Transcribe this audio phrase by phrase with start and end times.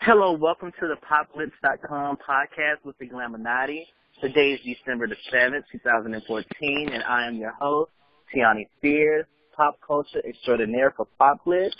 [0.00, 3.84] Hello, welcome to the PopGlitz.com podcast with the Glaminati.
[4.20, 7.90] Today is December the 7th, 2014, and I am your host,
[8.34, 9.26] Teonny Spears,
[9.56, 11.70] pop culture extraordinaire for PopGlitz.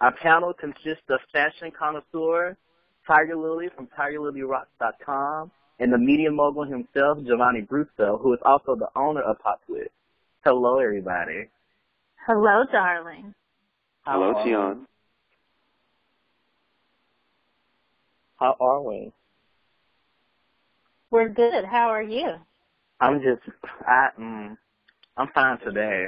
[0.00, 2.56] Our panel consists of fashion connoisseur
[3.06, 8.88] Tiger Lily from TygerLilyRockz.com and the media mogul himself, JaVonni Brustow, who is also the
[8.96, 9.88] owner of PopGlitz.
[10.44, 11.48] Hello, everybody.
[12.26, 13.34] Hello, darling.
[14.04, 14.78] Hello, How are Tian.
[14.80, 14.86] we?
[18.40, 19.12] How are we?
[21.10, 21.64] We're good.
[21.64, 22.26] How are you?
[23.00, 23.42] I'm just,
[23.86, 24.56] I, mm,
[25.16, 26.06] I'm fine today.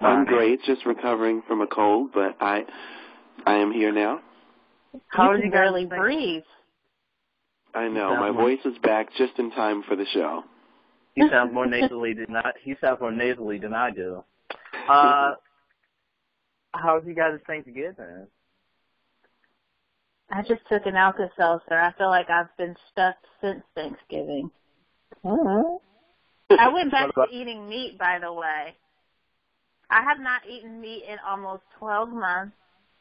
[0.00, 2.64] I'm great, just recovering from a cold, but I
[3.46, 4.20] I am here now.
[5.08, 6.42] How you did you barely think- breathe.
[7.74, 8.20] I know, Yeah.
[8.20, 10.44] my voice is back just in time for the show.
[11.14, 12.52] He sounds more nasally than I.
[12.62, 14.24] He sounds more nasally than I do.
[14.88, 15.34] Uh,
[16.74, 18.26] how's you guys' Thanksgiving?
[20.30, 21.74] I just took an Alka-Seltzer.
[21.74, 24.50] I feel like I've been stuffed since Thanksgiving.
[25.24, 28.76] I went back to eating meat, by the way.
[29.90, 32.54] I have not eaten meat in almost 12 months,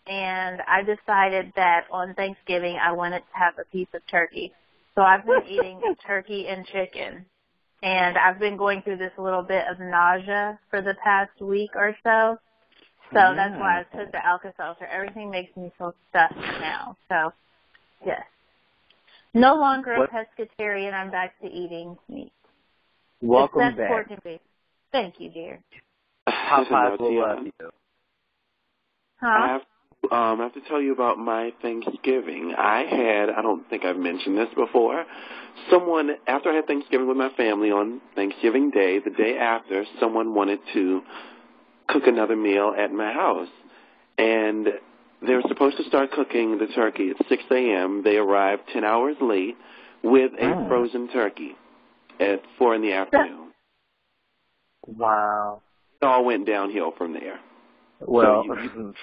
[0.08, 4.52] and I decided that on Thanksgiving I wanted to have a piece of turkey.
[4.96, 7.26] So I've been eating turkey and chicken.
[7.82, 11.96] And I've been going through this little bit of nausea for the past week or
[12.04, 12.38] so.
[13.14, 14.86] So that's why I took the Alka-Seltzer.
[14.86, 16.96] Everything makes me feel stuffed now.
[17.10, 17.34] So,
[18.06, 18.22] yes.
[19.34, 20.94] No longer What- a pescatarian.
[20.94, 22.32] I'm back to eating meat.
[23.22, 23.88] Welcome Except back.
[23.90, 24.40] pork and beef.
[24.92, 25.60] Thank you, dear.
[26.28, 27.70] Popeyes No, will love you.
[29.20, 29.28] Huh?
[29.28, 29.62] I have
[30.12, 32.56] um I have to tell you about my Thanksgiving.
[32.58, 35.04] I had I don't think I've mentioned this before.
[35.70, 40.34] Someone after I had Thanksgiving with my family on Thanksgiving Day, the day after, someone
[40.34, 41.02] wanted to
[41.90, 43.50] cook another meal at my house.
[44.18, 44.68] And
[45.22, 48.04] they were supposed to start cooking the turkey at six AM.
[48.04, 49.58] They arrived ten hours late
[50.04, 50.68] with a Mm.
[50.70, 51.56] frozen turkey
[52.20, 53.52] at four in the afternoon.
[54.88, 55.62] Wow.
[56.02, 57.40] It all went downhill from there.
[58.00, 58.94] Well, So you-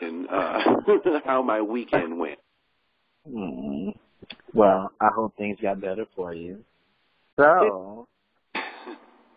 [0.00, 0.60] And uh
[1.24, 2.38] how my weekend went.
[3.28, 3.96] mm,
[4.52, 6.64] well, I hope things got better for you.
[7.38, 8.06] So,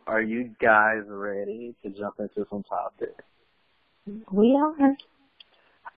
[0.10, 3.24] are you guys ready to jump into some topics?
[4.32, 4.96] we are.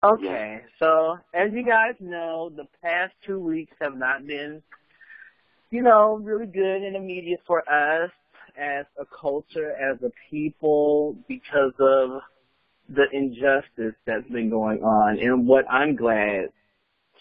[0.04, 4.62] Okay, so as you guys know, the past two weeks have not been,
[5.70, 8.12] you know, really good in the media for us
[8.58, 12.22] as a culture, as a people, because of
[12.90, 15.20] the injustice that's been going on.
[15.20, 16.50] And what I'm glad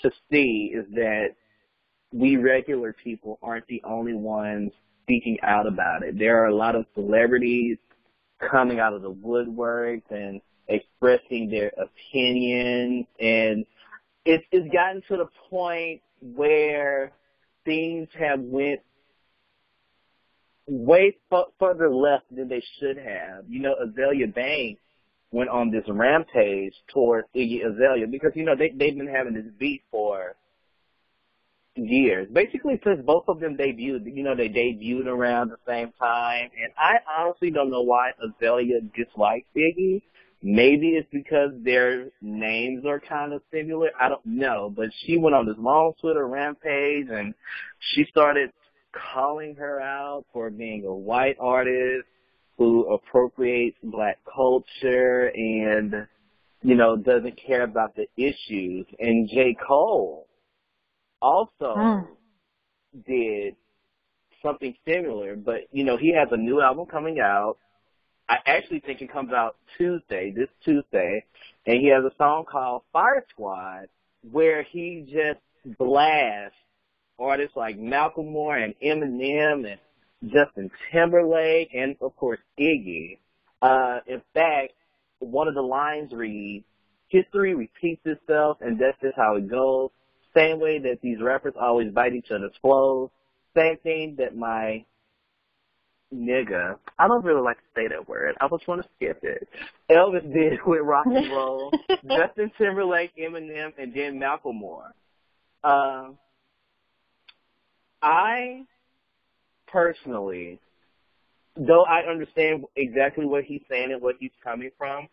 [0.02, 1.34] to see is that
[2.12, 4.72] we regular people aren't the only ones
[5.10, 6.16] speaking out about it.
[6.18, 7.78] There are a lot of celebrities
[8.50, 13.66] coming out of the woodwork and expressing their opinions and
[14.24, 17.12] it's it's gotten to the point where
[17.64, 18.80] things have went
[20.68, 23.44] way f- further left than they should have.
[23.48, 24.80] You know, Azealia Banks
[25.32, 29.52] went on this rampage towards Iggy Azalea because you know they they've been having this
[29.58, 30.36] beef for
[31.86, 34.14] years, basically since both of them debuted.
[34.14, 38.80] You know, they debuted around the same time, and I honestly don't know why Azealia
[38.94, 40.02] dislikes Iggy.
[40.42, 43.90] Maybe it's because their names are kind of similar.
[44.00, 47.34] I don't know, but she went on this long Twitter rampage and
[47.78, 48.50] she started
[49.12, 52.06] calling her out for being a white artist
[52.56, 56.06] who appropriates black culture and,
[56.62, 58.86] you know, doesn't care about the issues.
[58.98, 59.56] And J.
[59.66, 60.26] Cole
[61.20, 62.06] also Mm.
[63.06, 63.56] did
[64.42, 67.58] something similar, but, you know, he has a new album coming out.
[68.28, 71.24] I actually think it comes out Tuesday, this Tuesday,
[71.66, 73.88] and he has a song called Fire Squad
[74.22, 75.40] where he just
[75.78, 76.56] blasts
[77.18, 79.80] artists like Macklemore and Eminem and
[80.32, 83.18] Justin Timberlake and of course Iggy.
[83.60, 84.72] Uh, in fact,
[85.18, 86.64] one of the lines reads,
[87.08, 89.90] history repeats itself and that's just how it goes.
[90.34, 93.10] Same way that these rappers always bite each other's flows.
[93.56, 94.84] Same thing that my
[96.14, 98.36] nigga, I don't really like to say that word.
[98.40, 99.48] I just want to skip it.
[99.90, 101.72] Elvis did with rock and roll.
[102.08, 104.92] Justin Timberlake, Eminem, and then Macklemore.
[105.62, 106.18] Um,
[108.02, 108.64] I
[109.66, 110.58] personally,
[111.56, 115.08] though I understand exactly what he's saying and what he's coming from,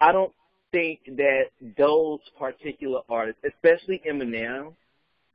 [0.00, 0.32] I don't
[0.72, 1.44] think that
[1.76, 4.74] those particular artists, especially Eminem,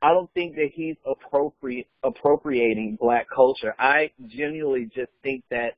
[0.02, 3.74] I don't think that he's appropriate appropriating black culture.
[3.78, 5.74] I genuinely just think that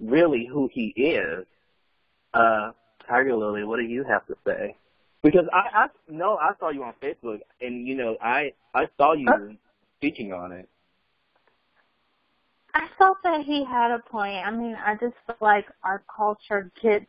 [0.00, 1.46] really who he is.
[2.34, 2.72] Uh,
[3.08, 4.76] Tiger Lily, what do you have to say?
[5.22, 9.12] Because I, I no, I saw you on Facebook, and you know, I I saw
[9.14, 9.54] you Huh?
[9.98, 10.68] speaking on it.
[12.74, 14.36] I felt that he had a point.
[14.46, 17.06] I mean, I just feel like our culture gets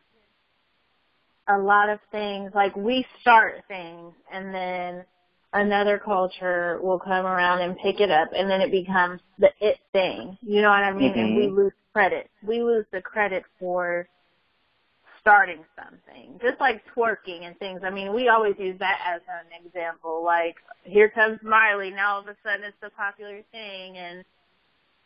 [1.48, 2.52] a lot of things.
[2.54, 5.04] Like we start things, and then
[5.52, 9.78] another culture will come around and pick it up, and then it becomes the it
[9.92, 10.36] thing.
[10.42, 11.14] You know what I mean?
[11.16, 11.56] And we Mhm.
[11.56, 12.30] lose credit.
[12.42, 14.08] We lose the credit for
[15.20, 16.38] starting something.
[16.40, 17.82] Just like twerking and things.
[17.84, 20.22] I mean, we always use that as an example.
[20.24, 21.90] Like, here comes Miley.
[21.90, 24.24] Now all of a sudden it's the popular thing, and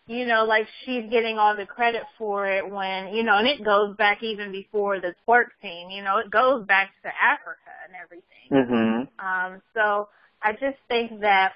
[0.07, 3.65] you know, like she's getting all the credit for it when, you know, and it
[3.65, 7.95] goes back even before the twerk scene, you know, it goes back to Africa and
[8.03, 8.29] everything.
[8.51, 9.09] Mhm.
[9.25, 10.09] Um, so
[10.43, 11.55] I just think that,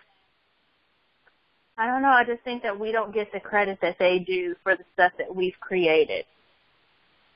[1.76, 4.54] I don't know, I just think that we don't get the credit that they do
[4.62, 6.24] for the stuff that we've created.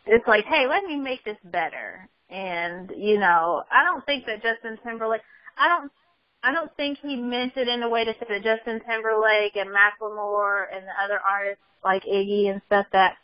[0.06, 2.08] It's like, hey, let me make this better.
[2.30, 5.22] And, you know, I don't think that Justin Timberlake,
[5.58, 5.92] I don't
[6.42, 9.70] I don't think he meant it in a way to say that Justin Timberlake and
[9.70, 13.16] Macklemore and the other artists like Iggy and stuff that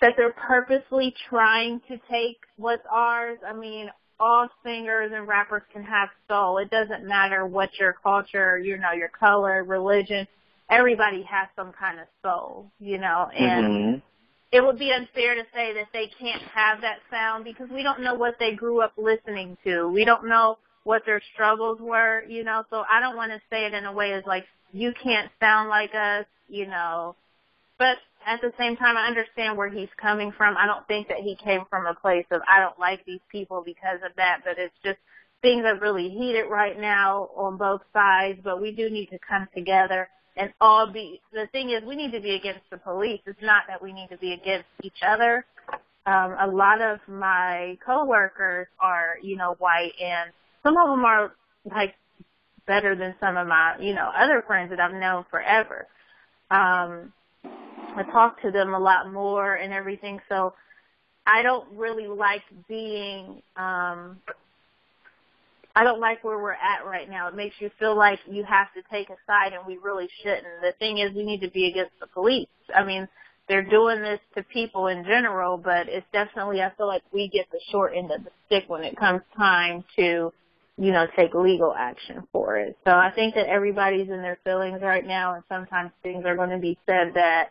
[0.00, 3.38] that they're purposely trying to take what's ours.
[3.46, 3.90] I mean,
[4.20, 6.58] all singers and rappers can have soul.
[6.58, 10.26] It doesn't matter what your culture, you know, your color, religion.
[10.70, 14.02] Everybody has some kind of soul, you know, and Mhm.
[14.52, 18.00] it would be unfair to say that they can't have that sound because we don't
[18.00, 19.88] know what they grew up listening to.
[19.88, 23.66] We don't know what their struggles were, you know, so I don't want to say
[23.66, 27.16] it in a way as like, you can't sound like us, you know,
[27.78, 27.96] but
[28.26, 30.56] at the same time, I understand where he's coming from.
[30.56, 33.62] I don't think that he came from a place of, I don't like these people
[33.64, 34.98] because of that, but it's just
[35.42, 39.48] things are really heated right now on both sides, but we do need to come
[39.54, 43.20] together and all be, the thing is we need to be against the police.
[43.26, 45.44] It's not that we need to be against each other.
[46.06, 50.30] Um, a lot of my coworkers are, you know, white and
[50.64, 51.32] some of them are
[51.70, 51.94] like
[52.66, 55.86] better than some of my, you know, other friends that I've known forever.
[56.50, 57.12] Um,
[57.96, 60.54] I talk to them a lot more and everything, so
[61.26, 64.18] I don't really like being, um,
[65.76, 67.28] I don't like where we're at right now.
[67.28, 70.44] It makes you feel like you have to take a side and we really shouldn't.
[70.62, 72.48] The thing is we need to be against the police.
[72.74, 73.08] I mean,
[73.48, 77.46] they're doing this to people in general, but it's definitely, I feel like we get
[77.50, 80.32] the short end of the stick when it comes time to,
[80.76, 82.76] you know, take legal action for it.
[82.84, 86.50] So I think that everybody's in their feelings right now and sometimes things are going
[86.50, 87.50] to be said that,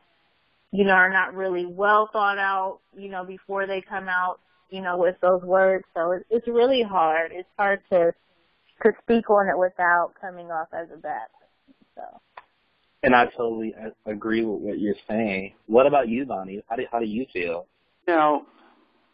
[0.72, 4.40] you know, are not really well thought out, you know, before they come out,
[4.70, 5.86] you know, with those words.
[5.96, 7.32] So it's, it's really hard.
[7.34, 8.14] It's hard to,
[8.82, 11.76] to speak on it without coming off as a bad person.
[11.96, 12.20] So.
[13.04, 15.54] And I totally uh, agree with what you're saying.
[15.68, 16.64] What about you, Bonnie?
[16.70, 17.68] How do how do you feel?
[18.08, 18.44] Now,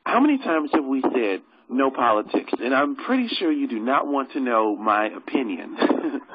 [0.05, 2.51] how many times have we said no politics?
[2.59, 5.77] And I'm pretty sure you do not want to know my opinion.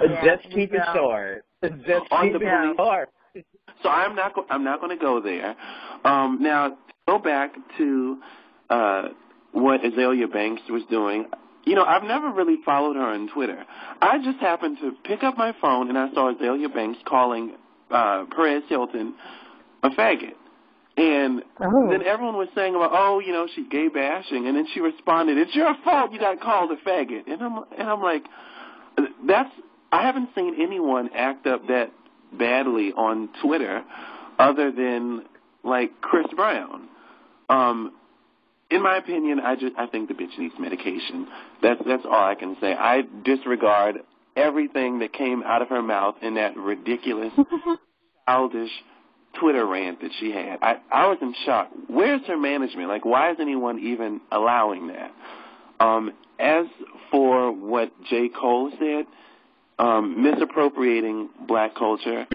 [0.03, 0.97] Yeah, Just keep it don't.
[0.97, 1.45] short.
[1.63, 3.09] Just On keep it short.
[3.83, 5.55] so I'm not go- I'm not going to go there.
[6.05, 6.77] Um, now, to
[7.07, 8.19] go back to
[8.69, 9.03] uh,
[9.53, 11.27] what Azealia Banks was doing.
[11.65, 13.65] You know, I've never really followed her on Twitter.
[14.03, 17.53] I just happened to pick up my phone and I saw Azealia Banks calling
[17.91, 19.15] uh, Perez Hilton
[19.85, 20.35] a faggot.
[20.97, 21.89] And Oh.
[21.91, 25.39] then everyone was saying about, oh, you know, she gay bashing, and then she responded,
[25.39, 28.25] "It's your fault you got called a faggot." And I'm and I'm like,
[29.27, 29.51] that's
[29.91, 31.91] I haven't seen anyone act up that
[32.33, 33.83] badly on Twitter,
[34.39, 35.25] other than
[35.65, 36.89] like Chris Brown.
[37.49, 37.93] Um,
[38.71, 41.27] in my opinion, I just I think the bitch needs medication.
[41.61, 42.73] That's that's all I can say.
[42.73, 43.97] I disregard
[44.37, 47.33] everything that came out of her mouth in that ridiculous,
[48.29, 48.71] childish
[49.41, 50.59] Twitter rant that she had.
[50.63, 51.71] I I was in shock.
[51.89, 52.89] Where's her management?
[52.89, 55.13] Like, why is anyone even allowing that?
[55.81, 56.67] Um, as
[57.11, 58.29] for what J.
[58.29, 59.07] Cole said,
[59.79, 62.27] um, misappropriating black culture,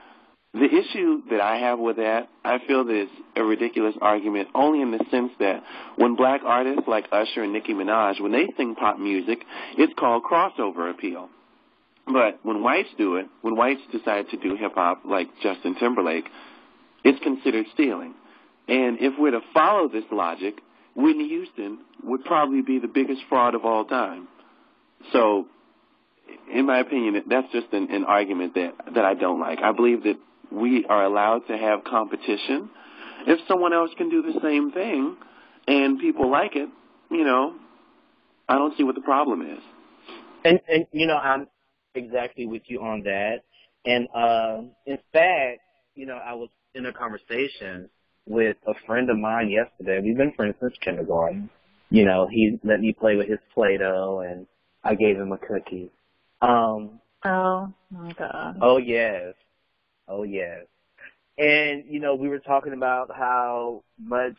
[0.53, 4.82] the issue that I have with that, I feel that it's a ridiculous argument only
[4.82, 5.63] in the sense that
[5.96, 9.44] when black artists like Usher and Nicki Minaj, when they sing pop music,
[9.77, 11.29] it's called crossover appeal.
[12.08, 16.25] But when whites do it, when whites decide to do hip hop like Justin Timberlake,
[17.03, 18.13] it's considered stealing.
[18.68, 20.56] And if we're to follow this logic,
[20.96, 24.27] Whitney Houston would probably be the biggest fraud of all time.
[25.12, 25.48] So,
[26.53, 29.60] in my opinion, that's just an, an argument that, that I don't like.
[29.60, 30.18] I believe that
[30.51, 32.70] we are allowed to have competition.
[33.27, 35.15] If someone else can do the same thing
[35.68, 36.70] and people like it,
[37.10, 37.56] you know,
[38.48, 39.60] I don't see what the problem is.
[40.44, 41.48] And and you know, I'm
[41.96, 43.44] exactly with you on that.
[43.86, 45.62] And um in fact,
[45.96, 47.89] you know, I was in a conversation
[48.25, 50.01] with a friend of mine yesterday.
[50.03, 51.49] We've been friends since kindergarten.
[51.89, 54.45] you know, he let me play with his Play-Doh and
[54.83, 55.91] I gave him a cookie.
[56.41, 58.59] Um, oh my god.
[58.61, 59.33] Oh yes.
[60.07, 60.65] Oh yes.
[61.38, 64.35] And, you know, we were talking about how much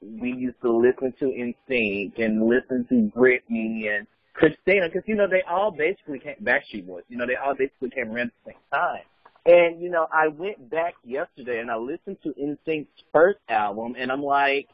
[0.00, 5.26] we used to listen to NSYNC and listen to Britney and Christina, because, you know,
[5.28, 8.52] they all basically came, Backstreet Boys, you know, they all basically came around at the
[8.52, 9.02] same time.
[9.46, 14.12] And, you know, I went back yesterday and I listened to NSYNC's first album and
[14.12, 14.68] I'm like,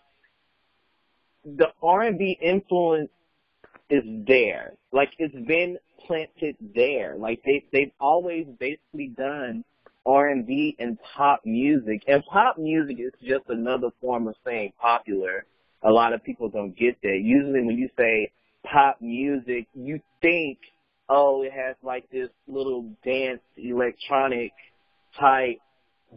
[1.45, 3.11] the R&B influence
[3.91, 4.75] is there.
[4.93, 7.17] Like, it's been planted there.
[7.17, 9.65] Like, they, they've always basically done
[10.07, 12.03] R&B and pop music.
[12.07, 15.47] And pop music is just another form of saying popular.
[15.83, 17.21] A lot of people don't get that.
[17.23, 18.33] Usually when you say
[18.65, 20.59] pop music, you think,
[21.09, 24.53] oh, it has like this little dance electronic
[25.19, 25.59] type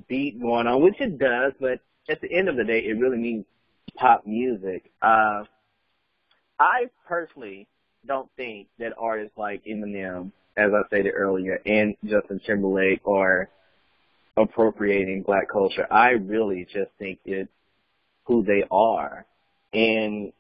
[0.08, 1.79] beat going on, which it does, but
[2.10, 3.46] at the end of the day, it really means
[3.96, 4.91] pop music.
[5.01, 5.44] Uh,
[6.60, 7.67] I personally
[8.06, 13.50] don't think that artists like Eminem, as I stated earlier, and Justin Timberlake are
[14.38, 15.91] appropriating black culture.
[15.91, 17.50] I really just think it's
[18.25, 19.25] who they are.
[19.74, 20.32] And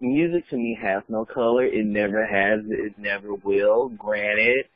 [0.00, 1.64] music to me has no color.
[1.64, 2.60] It never has.
[2.68, 3.88] It never will.
[3.90, 4.66] Granted,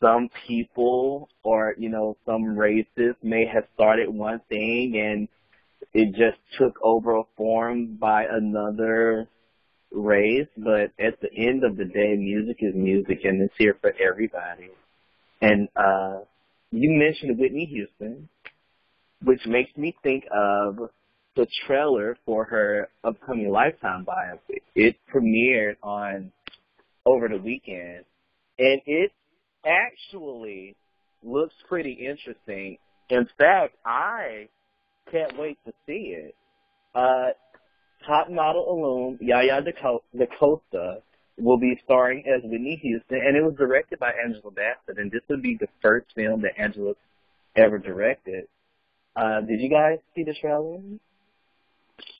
[0.00, 5.28] some people or, you know, some races may have started one thing and
[5.92, 9.28] it just took over a form by another
[9.90, 10.48] race.
[10.56, 14.70] But at the end of the day, music is music and it's here for everybody.
[15.40, 16.20] And, uh,
[16.70, 18.28] you mentioned Whitney Houston,
[19.22, 20.90] which makes me think of
[21.38, 24.62] the trailer for her upcoming Lifetime biopic.
[24.74, 26.32] It premiered on
[27.06, 28.04] over the weekend,
[28.58, 29.12] and it
[29.64, 30.74] actually
[31.22, 32.78] looks pretty interesting.
[33.08, 34.48] In fact, I
[35.12, 36.34] can't wait to see it.
[36.92, 37.28] Uh,
[38.04, 41.02] top model alum Yaya DaCosta
[41.38, 45.22] will be starring as Whitney Houston, and it was directed by Angela Bassett, and this
[45.28, 46.94] would be the first film that Angela
[47.54, 48.48] ever directed.
[49.14, 50.80] Uh, did you guys see the trailer?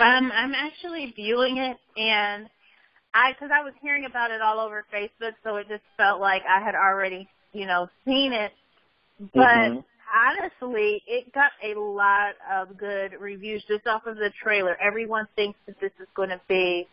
[0.00, 2.49] Um, I'm actually viewing it, and
[3.14, 6.42] I, because I was hearing about it all over Facebook, so it just felt like
[6.49, 8.52] I had already, you know, seen it.
[9.35, 9.80] But mm-hmm.
[10.14, 14.76] honestly, it got a lot of good reviews just off of the trailer.
[14.80, 16.87] Everyone thinks that this is going to be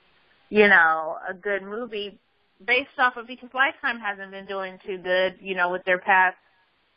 [0.50, 2.18] you know, a good movie
[2.66, 6.38] based off of because Lifetime hasn't been doing too good, you know, with their past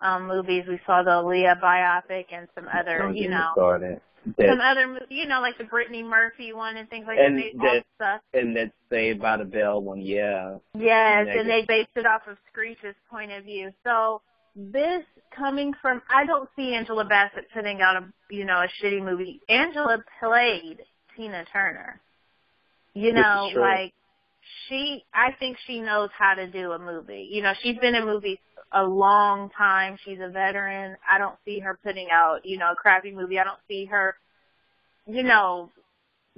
[0.01, 0.65] um movies.
[0.69, 4.01] We saw the Aaliyah biopic and some other, you know, started.
[4.25, 7.53] Some other, you know, like the Brittany Murphy one and things like and that.
[7.59, 8.21] that stuff.
[8.35, 10.57] and that Saved by the Bell one, yeah.
[10.75, 13.71] Yes, and they based it off of Screech's point of view.
[13.85, 14.23] So
[14.57, 15.03] this
[15.37, 19.41] coming from, I don't see Angela Bassett putting out a, you know, a shitty movie.
[19.49, 20.79] Angela played
[21.17, 22.01] Tina Turner.
[22.95, 23.93] You know, like
[24.69, 27.29] she I think she knows how to do a movie.
[27.31, 28.39] You know, she's been in movies
[28.73, 29.97] a long time.
[30.05, 30.97] She's a veteran.
[31.11, 33.39] I don't see her putting out, you know, a crappy movie.
[33.39, 34.15] I don't see her
[35.09, 35.71] you know,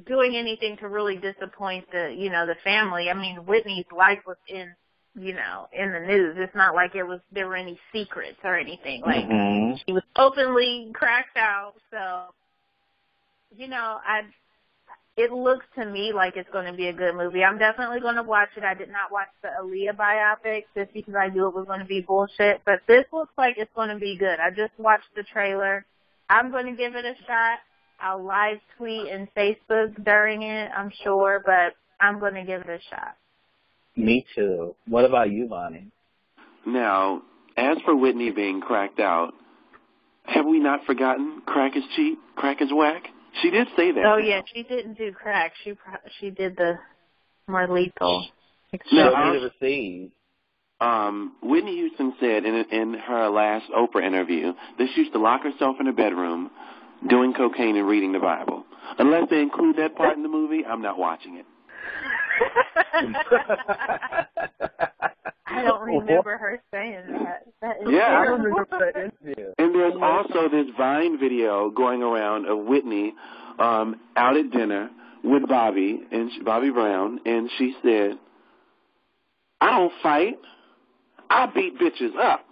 [0.06, 3.10] doing anything to really disappoint the, you know, the family.
[3.10, 4.72] I mean, Whitney's life was in,
[5.18, 6.36] you know, in the news.
[6.38, 9.02] It's not like it was there were any secrets or anything.
[9.02, 9.76] Like mm-hmm.
[9.84, 11.74] she was openly cracked out.
[11.90, 12.32] So,
[13.54, 14.22] you know, I
[15.16, 17.44] it looks to me like it's going to be a good movie.
[17.44, 18.64] I'm definitely going to watch it.
[18.64, 21.86] I did not watch the Aaliyah biopic just because I knew it was going to
[21.86, 24.38] be bullshit, but this looks like it's going to be good.
[24.40, 25.84] I just watched the trailer.
[26.28, 27.58] I'm going to give it a shot.
[28.00, 32.68] I'll live tweet and Facebook during it, I'm sure, but I'm going to give it
[32.68, 33.16] a shot.
[33.96, 34.74] Me too.
[34.86, 35.88] What about you, Bonnie?
[36.66, 37.22] Now,
[37.56, 39.34] as for Whitney being cracked out,
[40.24, 43.02] have we not forgotten crack is cheap, crack is whack?
[43.42, 44.04] She did say that.
[44.04, 45.52] Oh yeah, she didn't do crack.
[45.64, 46.78] She pro- she did the
[47.46, 48.26] more lethal.
[48.92, 50.10] No, overseas.
[50.80, 55.42] Um, Whitney Houston said in in her last Oprah interview that she used to lock
[55.42, 56.50] herself in a bedroom,
[57.08, 58.64] doing cocaine and reading the Bible.
[58.98, 61.46] Unless they include that part in the movie, I'm not watching it.
[65.50, 67.44] I don't remember her saying that.
[67.62, 69.52] that is yeah, I remember that interview.
[69.58, 73.12] And there's also this Vine video going around of Whitney
[73.58, 74.90] um, out at dinner
[75.22, 78.12] with Bobby and she, Bobby Brown, and she said,
[79.60, 80.38] "I don't fight.
[81.28, 82.44] I beat bitches up."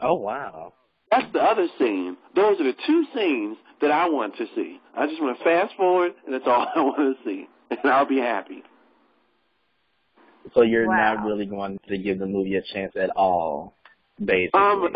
[0.00, 0.72] Oh wow.
[1.10, 2.16] That's the other scene.
[2.34, 4.80] Those are the two scenes that I want to see.
[4.96, 8.06] I just want to fast forward, and that's all I want to see, and I'll
[8.08, 8.62] be happy.
[10.52, 11.14] So you're wow.
[11.14, 13.74] not really going to give the movie a chance at all.
[14.18, 14.60] basically.
[14.60, 14.88] Um,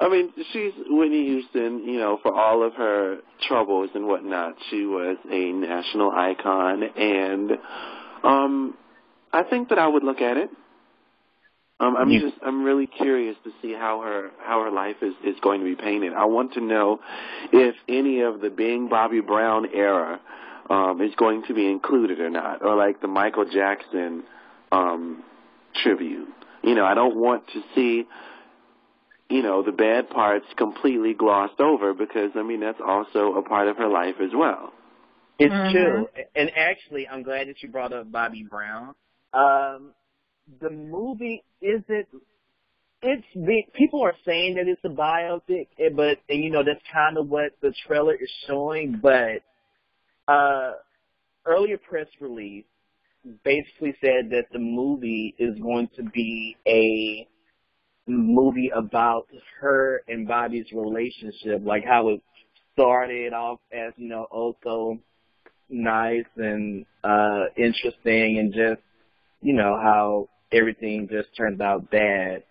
[0.00, 1.84] I mean, she's Whitney Houston.
[1.88, 7.50] You know, for all of her troubles and whatnot, she was a national icon, and
[8.22, 8.74] um,
[9.32, 10.50] I think that I would look at it.
[11.80, 15.14] Um, I'm You- just I'm really curious to see how her how her life is
[15.24, 16.12] is going to be painted.
[16.12, 17.00] I want to know
[17.52, 20.20] if any of the being Bobby Brown era
[20.70, 24.22] um, is going to be included or not, or like the Michael Jackson
[24.72, 25.22] um,
[25.82, 26.28] tribute.
[26.62, 28.04] You know, I don't want to see
[29.28, 33.68] you know the bad parts completely glossed over because I mean that's also a part
[33.68, 34.72] of her life as well.
[35.38, 35.72] It's Mhm.
[35.72, 36.08] true.
[36.34, 38.94] And actually, I'm glad that you brought up Bobby Brown.
[39.32, 39.94] Um,
[40.60, 42.08] the movie isn't.
[43.02, 43.72] It's big.
[43.72, 47.28] People are saying that it's a biopic, eh, but and you know that's kind of
[47.28, 48.98] what the trailer is showing.
[49.00, 49.42] But
[50.30, 50.72] uh,
[51.46, 52.64] earlier press release
[53.44, 57.26] basically said that the movie is going to be a
[58.06, 59.26] movie about
[59.60, 62.22] her and Bobby's relationship, like how it
[62.72, 64.98] started off as you know also
[65.68, 68.80] nice and uh interesting and just
[69.42, 72.42] you know how everything just turns out bad.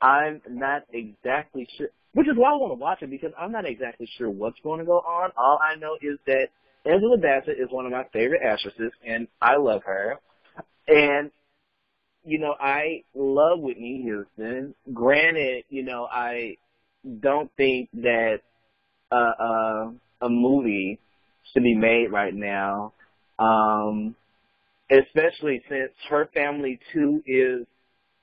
[0.00, 3.66] I'm not exactly sure which is why I want to watch it because I'm not
[3.66, 5.30] exactly sure what's going to go on.
[5.36, 6.48] All I know is that
[6.86, 10.20] Angela Bassett is one of my favorite actresses and I love her.
[10.88, 11.30] And
[12.24, 14.74] you know, I love Whitney Houston.
[14.92, 16.56] Granted, you know, I
[17.20, 18.40] don't think that
[19.12, 19.90] uh, uh,
[20.22, 20.98] a movie
[21.52, 22.92] should be made right now,
[23.38, 24.16] um,
[24.90, 27.64] especially since her family too is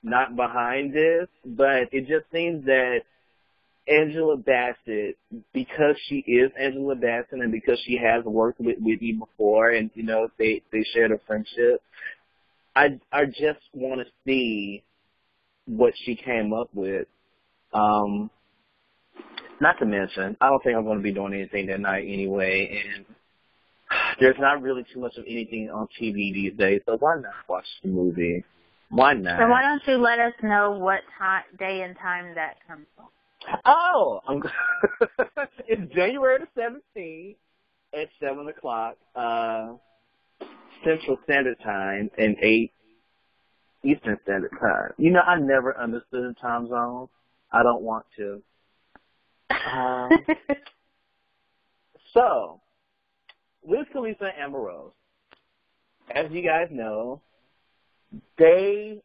[0.02, 1.26] not behind this.
[1.44, 3.00] But it just seems that
[3.86, 5.18] Angela Bassett,
[5.52, 10.02] because she is Angela Bassett and because she has worked with Whitney before, and you
[10.02, 11.82] know they they shared a friendship.
[12.74, 14.82] I I just want to see
[15.66, 17.06] what she came up with.
[17.72, 18.30] Um,
[19.60, 22.82] not to mention, I don't think I'm going to be doing anything that night anyway,
[22.84, 23.04] and
[24.20, 27.66] there's not really too much of anything on TV these days, so why not watch
[27.82, 28.44] the movie?
[28.90, 29.38] Why not?
[29.38, 33.06] So why don't you let us know what time, day and time that comes on?
[33.64, 34.42] Oh, I'm,
[35.66, 36.60] it's January the
[36.96, 37.36] 17th
[37.94, 39.74] at 7 o'clock uh,
[40.84, 42.72] Central Standard Time and 8
[43.84, 44.92] Eastern Standard Time.
[44.98, 47.08] You know, I never understood the time zone.
[47.52, 48.42] I don't want to.
[49.50, 50.10] Um,
[52.12, 52.60] so,
[53.62, 54.92] Wiz Khalifa and Amber Rose,
[56.14, 57.20] as you guys know,
[58.38, 59.00] they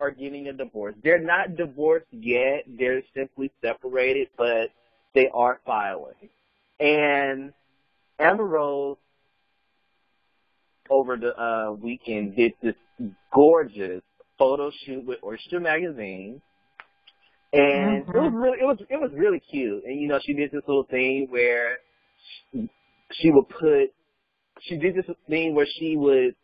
[0.00, 0.94] are getting a divorce.
[1.02, 2.64] They're not divorced yet.
[2.66, 4.70] They're simply separated, but
[5.14, 6.30] they are filing.
[6.78, 7.52] And
[8.18, 8.96] Amber Rose
[10.88, 12.74] over the uh, weekend did this
[13.32, 14.02] gorgeous
[14.38, 16.40] photo shoot with Oyster magazine.
[17.52, 19.84] And it was really it was it was really cute.
[19.84, 21.78] And you know, she did this little thing where
[22.52, 22.70] she,
[23.12, 23.92] she would put
[24.60, 26.36] she did this thing where she would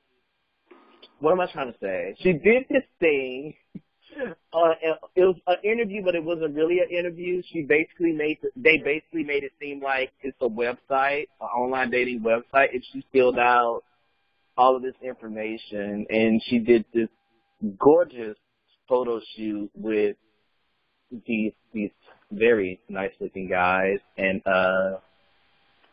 [1.21, 2.15] what am I trying to say?
[2.21, 3.55] She did this thing.
[4.19, 4.73] Uh,
[5.15, 7.43] it was an interview, but it wasn't really an interview.
[7.53, 12.21] She basically made they basically made it seem like it's a website, an online dating
[12.21, 13.83] website, and she filled out
[14.57, 17.09] all of this information, and she did this
[17.79, 18.39] gorgeous
[18.89, 20.17] photo shoot with
[21.27, 21.91] these these
[22.31, 24.97] very nice looking guys, and uh,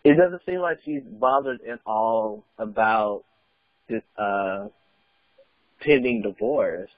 [0.03, 3.23] it doesn't seem like she's bothered at all about
[3.89, 4.67] this uh
[5.83, 6.89] pending divorce.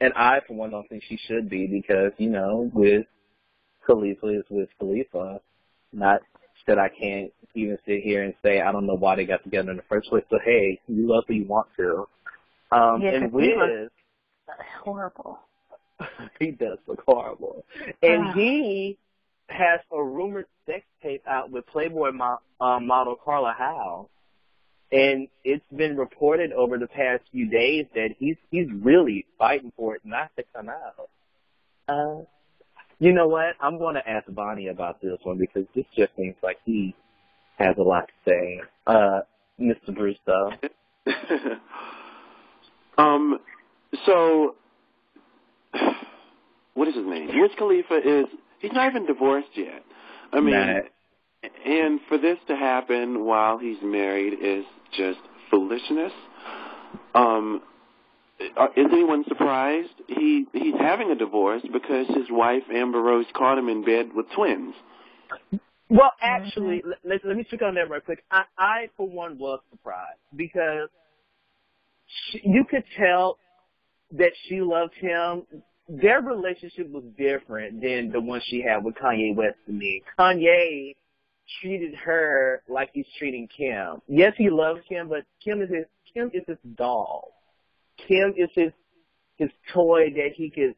[0.00, 3.04] And I, for one, don't think she should be because, you know, Wiz
[3.86, 5.40] Khalifa is Wiz Khalifa.
[5.92, 6.20] Not
[6.66, 9.70] that I can't even sit here and say I don't know why they got together
[9.70, 10.24] in the first place.
[10.30, 12.06] But hey, you love who you want to.
[12.70, 13.48] Um, Yeah, and Wiz,
[14.84, 15.38] Horrible.
[16.38, 17.64] he does look horrible.
[18.02, 18.32] And Ah.
[18.34, 18.98] he
[19.48, 24.08] has a rumored sex tape out with Playboy mo- uh, model Carla Howe.
[24.90, 29.96] And it's been reported over the past few days that he's he's really fighting for
[29.96, 31.10] it not to come out.
[31.88, 32.24] Uh,
[32.98, 33.54] you know what?
[33.60, 36.94] I'm going to ask Bonnie about this one because this just seems like he
[37.58, 38.60] has a lot to say.
[38.86, 39.20] Uh,
[39.60, 39.94] Mr.
[39.94, 40.52] Bruce, though.
[42.98, 43.38] um,
[44.06, 44.54] so
[46.74, 47.28] what is his name?
[47.34, 48.26] Wiz Khalifa is
[48.60, 49.82] he's not even divorced yet.
[50.32, 50.82] I mean.
[51.42, 54.64] And for this to happen while he's married is
[54.96, 55.18] just
[55.50, 56.12] foolishness.
[57.14, 57.62] Um,
[58.56, 59.90] uh, is anyone surprised?
[60.06, 64.26] He he's having a divorce because his wife Amber Rose caught him in bed with
[64.34, 64.74] twins.
[65.90, 68.22] Well, actually, let, let, let me speak on that real quick.
[68.30, 70.90] I, I, for one, was surprised because
[72.30, 73.38] she, you could tell
[74.12, 75.44] that she loved him
[75.88, 80.02] their relationship was different than the one she had with Kanye West to me.
[80.18, 80.94] Kanye
[81.60, 84.00] treated her like he's treating Kim.
[84.06, 87.32] Yes, he loves Kim, but Kim is his Kim is his doll.
[88.06, 88.72] Kim is his
[89.36, 90.74] his toy that he could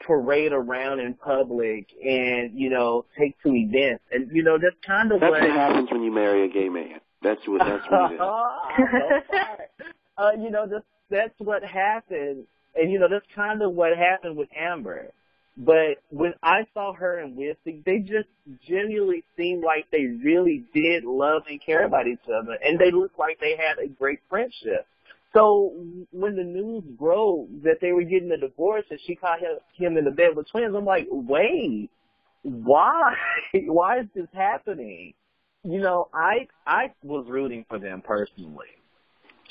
[0.00, 4.04] parade around in public and you know take to events.
[4.10, 6.68] And you know that's kind of That's what what happens when you marry a gay
[6.68, 7.00] man.
[7.24, 8.20] That's what that's what it is.
[10.18, 14.36] uh, you know, that's that's what happened, and you know that's kind of what happened
[14.36, 15.10] with Amber.
[15.56, 18.28] But when I saw her and Wisty, they just
[18.66, 23.18] genuinely seemed like they really did love and care about each other, and they looked
[23.18, 24.86] like they had a great friendship.
[25.32, 25.72] So
[26.12, 29.96] when the news broke that they were getting a divorce and she caught him, him
[29.96, 31.90] in the bed with twins, I'm like, wait,
[32.42, 33.14] why?
[33.54, 35.14] Why is this happening?
[35.64, 38.66] You know, I I was rooting for them personally.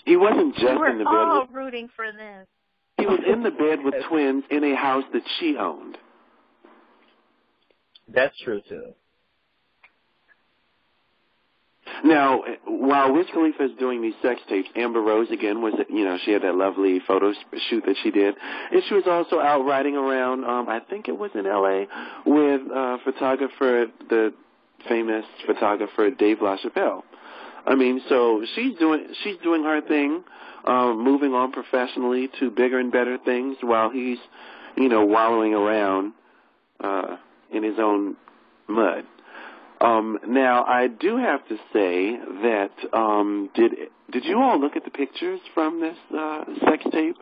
[0.05, 2.45] He wasn't just we were in the bed all with rooting for them.
[2.97, 5.97] He was in the bed with twins in a house that she owned.
[8.08, 8.93] That's true too.
[12.03, 16.17] Now, while Wiz Khalifa is doing these sex tapes, Amber Rose again was, you know,
[16.25, 17.34] she had that lovely photo
[17.69, 18.36] shoot that she did,
[18.71, 20.43] and she was also out riding around.
[20.43, 21.88] Um, I think it was in L.A.
[22.25, 24.34] with uh, photographer, the
[24.88, 27.03] famous photographer Dave LaChapelle.
[27.65, 30.23] I mean, so she's doing she's doing her thing,
[30.65, 34.17] um, moving on professionally to bigger and better things, while he's,
[34.76, 36.13] you know, wallowing around
[36.80, 37.17] uh,
[37.52, 38.15] in his own
[38.67, 39.06] mud.
[39.82, 43.71] Um, now, I do have to say that um, did
[44.12, 47.17] did you all look at the pictures from this uh, sex tape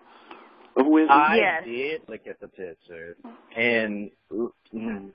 [0.76, 1.08] of Wiz?
[1.10, 1.64] I Yes.
[1.66, 3.18] did look at the pictures,
[3.56, 5.12] and mm,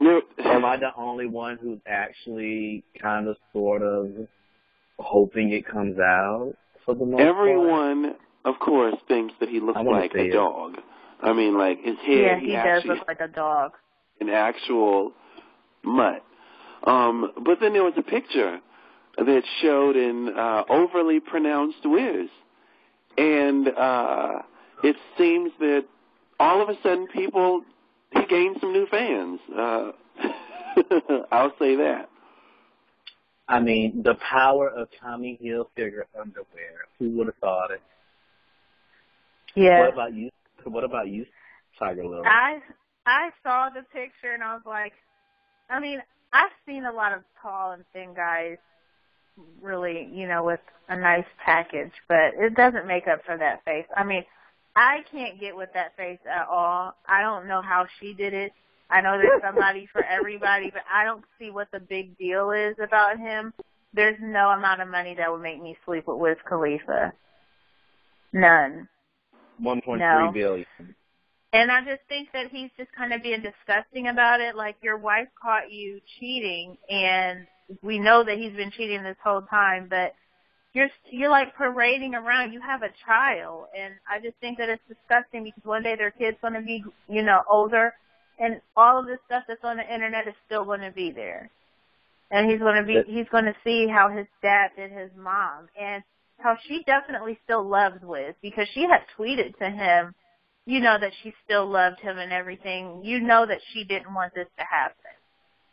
[0.00, 4.08] No, am I the only one who's actually kind of, sort of,
[5.00, 7.28] hoping it comes out for the most part?
[7.28, 10.32] everyone, of course, thinks that he looks like a it.
[10.32, 10.76] dog.
[11.22, 13.72] I mean, like his head, yeah, he does look like a dog.
[14.20, 15.12] an actual
[15.82, 16.22] mutt.
[16.84, 18.58] Um, but then there was a picture
[19.18, 22.28] that showed an uh, overly pronounced Wiz,
[23.18, 24.42] and uh,
[24.82, 25.84] it seems that
[26.38, 27.62] all of a sudden people
[28.12, 29.40] he gained some new fans.
[29.56, 29.92] Uh,
[31.32, 32.08] I'll say that.
[33.50, 36.86] I mean, the power of Tommy Hilfiger underwear.
[37.00, 37.82] Who would have thought it?
[39.56, 39.80] Yeah.
[39.80, 40.30] What about you?
[40.64, 41.26] What about you,
[41.76, 42.22] Tiger Lily?
[42.24, 42.60] I
[43.06, 44.92] I saw the picture and I was like,
[45.68, 46.00] I mean,
[46.32, 48.58] I've seen a lot of tall and thin guys
[49.60, 53.86] really, you know, with a nice package, but it doesn't make up for that face.
[53.96, 54.24] I mean,
[54.76, 56.94] I can't get with that face at all.
[57.08, 58.52] I don't know how she did it.
[58.90, 62.76] I know there's somebody for everybody, but I don't see what the big deal is
[62.82, 63.52] about him.
[63.92, 67.12] There's no amount of money that would make me sleep with Wiz Khalifa.
[68.32, 68.88] None.
[69.58, 70.30] One point No.
[70.32, 70.66] three billion.
[71.52, 74.54] And I just think that he's just kind of being disgusting about it.
[74.54, 77.46] Like your wife caught you cheating, and
[77.82, 79.88] we know that he's been cheating this whole time.
[79.90, 80.14] But
[80.74, 82.52] you're you're like parading around.
[82.52, 86.12] You have a child, and I just think that it's disgusting because one day their
[86.12, 87.94] kid's going to be, you know, older,
[88.40, 91.50] and all of this stuff that's on the internet is still going to be there.
[92.32, 95.68] And he's going to be, he's going to see how his dad did his mom,
[95.80, 96.02] and
[96.38, 100.14] how she definitely still loves Wiz because she had tweeted to him
[100.66, 103.00] you know that she still loved him and everything.
[103.02, 104.94] You know that she didn't want this to happen.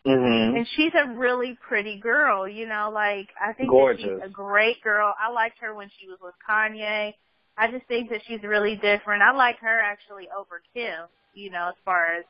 [0.05, 0.57] Mm-hmm.
[0.57, 5.13] And she's a really pretty girl, you know, like I think she's a great girl.
[5.19, 7.13] I liked her when she was with Kanye.
[7.57, 9.21] I just think that she's really different.
[9.21, 12.23] I like her actually over Kim, you know, as far as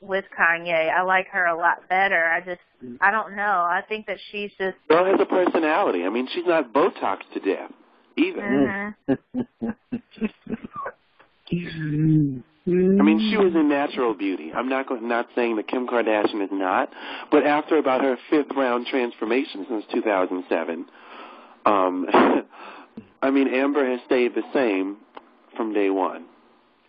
[0.00, 0.90] with Kanye.
[0.90, 2.24] I like her a lot better.
[2.24, 2.60] I just
[3.00, 3.42] I don't know.
[3.42, 6.04] I think that she's just Girl has a personality.
[6.04, 7.70] I mean, she's not Botox to death
[8.16, 8.96] either.
[11.52, 12.42] mhm.
[12.68, 14.50] I mean, she was a natural beauty.
[14.52, 16.90] I'm not going, not saying that Kim Kardashian is not,
[17.30, 20.86] but after about her fifth round transformation since 2007,
[21.64, 22.06] um,
[23.22, 24.96] I mean, Amber has stayed the same
[25.56, 26.24] from day one.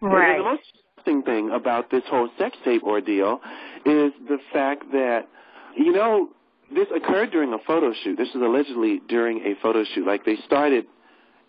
[0.02, 0.38] And right.
[0.38, 0.62] the most
[1.08, 3.40] interesting thing about this whole sex tape ordeal
[3.86, 5.28] is the fact that,
[5.76, 6.30] you know,
[6.74, 8.18] this occurred during a photo shoot.
[8.18, 10.06] This was allegedly during a photo shoot.
[10.06, 10.86] Like they started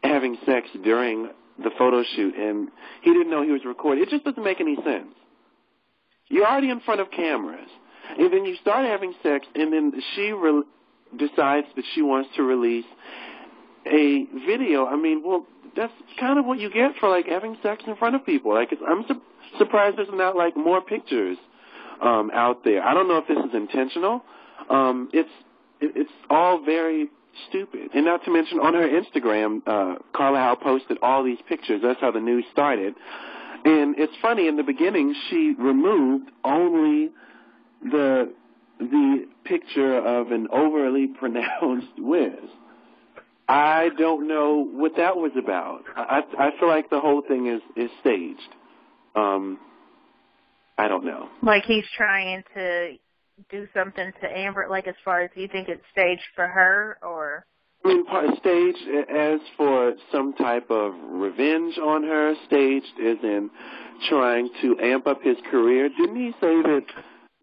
[0.02, 1.30] having sex during
[1.62, 2.68] the photo shoot, and
[3.02, 4.04] he didn't know he was recording.
[4.04, 5.12] It just doesn't make any sense.
[6.28, 7.68] You're already in front of cameras,
[8.16, 10.62] and then you start having sex, and then she re-
[11.16, 12.84] decides that she wants to release
[13.86, 14.86] a video.
[14.86, 18.14] I mean, well, that's kind of what you get for like having sex in front
[18.14, 18.54] of people.
[18.54, 19.20] Like, I'm su-
[19.56, 21.38] surprised there's not like more pictures
[22.00, 22.82] um, out there.
[22.82, 24.22] I don't know if this is intentional.
[24.68, 25.30] Um, it's
[25.80, 27.08] it, it's all very
[27.48, 31.80] stupid, and not to mention on her Instagram, uh, Carla Howe posted all these pictures.
[31.82, 32.94] That's how the news started,
[33.64, 37.10] And it's funny in the beginning she removed only
[37.82, 38.32] the
[38.80, 42.32] the picture of an overly pronounced Wiz.
[43.48, 45.84] I don't know what that was about.
[45.96, 48.54] I I feel like the whole thing is is staged.
[49.18, 49.58] Um
[50.76, 51.28] I don't know.
[51.42, 52.92] Like he's trying to
[53.50, 57.44] do something to Amber like as far as you think it's staged for her or
[57.84, 62.34] I mean, part staged as for some type of revenge on her.
[62.46, 63.50] Staged is in
[64.08, 65.88] trying to amp up his career.
[65.88, 66.84] Didn't he say that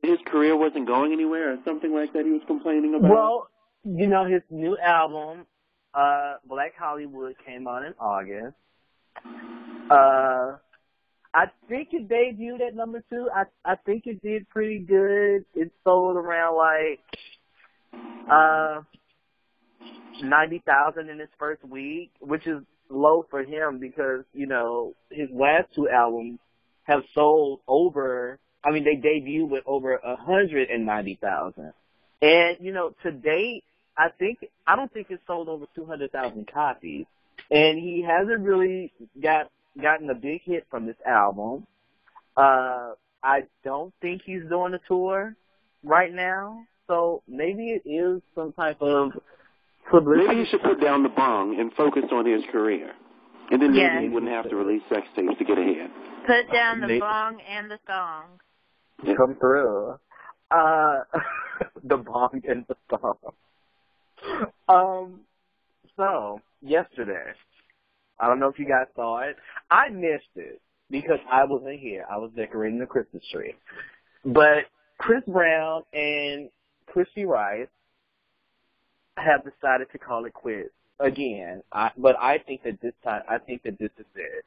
[0.03, 2.25] his career wasn't going anywhere or something like that?
[2.25, 3.09] He was complaining about.
[3.09, 3.47] Well,
[3.83, 5.45] you know, his new album,
[5.93, 8.55] uh, Blacc Hollywood, came out in August.
[9.89, 10.57] Uh,
[11.35, 13.27] I think it debuted at number two.
[13.35, 15.43] I I think it did pretty good.
[15.53, 17.01] It sold around like
[18.31, 18.81] uh
[20.23, 25.27] ninety thousand in its first week, which is low for him because you know his
[25.29, 26.39] last two albums
[26.83, 28.39] have sold over.
[28.63, 31.73] I mean, they debuted with over a hundred and ninety thousand,
[32.21, 33.65] and you know to date,
[33.97, 37.05] I think I don't think it's sold over two hundred thousand copies,
[37.51, 41.65] and he hasn't really got gotten a big hit from this album.
[42.37, 42.91] Uh,
[43.23, 45.35] I don't think he's doing a tour
[45.83, 49.11] right now, so maybe it is some type of
[49.89, 50.27] publicity.
[50.27, 52.91] Maybe he should put down the bong and focus on his career.
[53.51, 53.95] And then Yeah.
[53.95, 55.91] maybe he wouldn't have to release sex tapes to get ahead.
[56.25, 58.39] put down the bong and the thong.
[59.15, 59.99] come through.
[60.49, 61.03] Uh,
[61.83, 63.17] the bong and the song.
[64.67, 65.19] Um,
[65.95, 67.33] so yesterday,
[68.19, 69.35] I don't know if you guys saw it.
[69.69, 72.05] I missed it because I wasn't here.
[72.09, 73.55] I was decorating the Christmas tree.
[74.23, 74.65] But
[74.97, 76.49] Chris Brown and
[76.87, 77.67] Christy Rice
[79.17, 81.61] have decided to call it quits again.
[81.71, 84.45] I, but I think that this time, I think that this is it.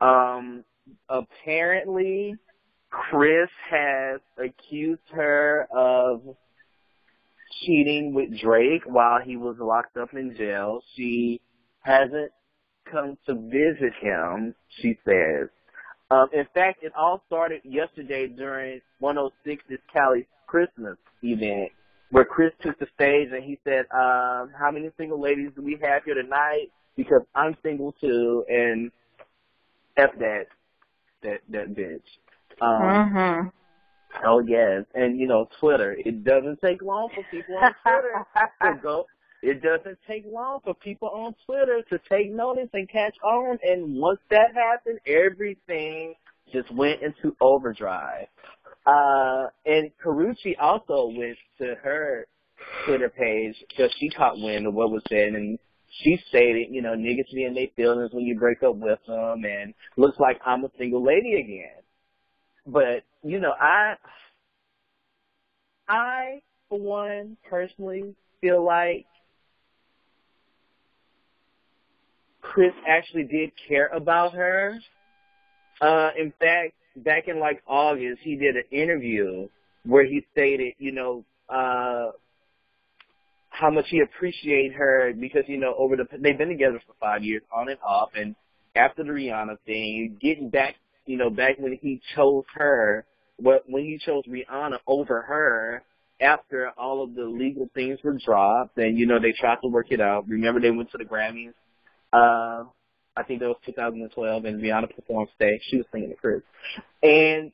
[0.00, 0.64] Um,
[1.08, 2.36] apparently,
[2.90, 6.22] Chris has accused her of
[7.62, 10.82] cheating with Drake while he was locked up in jail.
[10.96, 11.40] She
[11.82, 12.32] hasn't
[12.90, 15.48] come to visit him, she says.
[16.10, 21.70] Um, in fact, it all started yesterday during 106's Cali's Christmas event,
[22.10, 25.78] where Chris took the stage and he said, um, how many single ladies do we
[25.82, 26.68] have here tonight?
[26.96, 28.90] Because I'm single too, and
[29.96, 30.46] F that,
[31.22, 32.02] that, that bitch.
[32.60, 33.52] Um, Mhm.
[34.24, 35.96] Oh yes, and you know Twitter.
[36.04, 38.26] It doesn't take long for people on Twitter
[38.62, 39.06] to go.
[39.42, 43.58] It doesn't take long for people on Twitter to take notice and catch on.
[43.62, 46.14] And once that happened, everything
[46.52, 48.26] just went into overdrive.
[48.86, 52.26] Uh, and Karrueche also went to her
[52.86, 55.58] Twitter page because she caught wind of what was said, and
[56.02, 59.44] she stated, you know, niggas be in their feelings when you break up with them,
[59.44, 61.82] and looks like I'm a single lady again.
[62.66, 63.94] But you know, I,
[65.88, 69.06] I for one personally feel like
[72.40, 74.78] Chris actually did care about her.
[75.80, 79.48] Uh, in fact, back in like August, he did an interview
[79.84, 82.10] where he stated, you know, uh,
[83.48, 87.22] how much he appreciated her because you know over the they've been together for five
[87.22, 88.34] years on and off, and
[88.76, 90.76] after the Rihanna thing, getting back,
[91.06, 93.04] you know, back when he chose her,
[93.38, 95.82] when he chose Rihanna over her
[96.20, 99.86] after all of the legal things were dropped, and you know they tried to work
[99.90, 100.28] it out.
[100.28, 101.52] Remember they went to the Grammys.
[102.12, 102.64] Uh,
[103.16, 105.60] I think that was 2012, and Rihanna performed stage.
[105.68, 106.42] She was singing the Chris,
[107.02, 107.52] and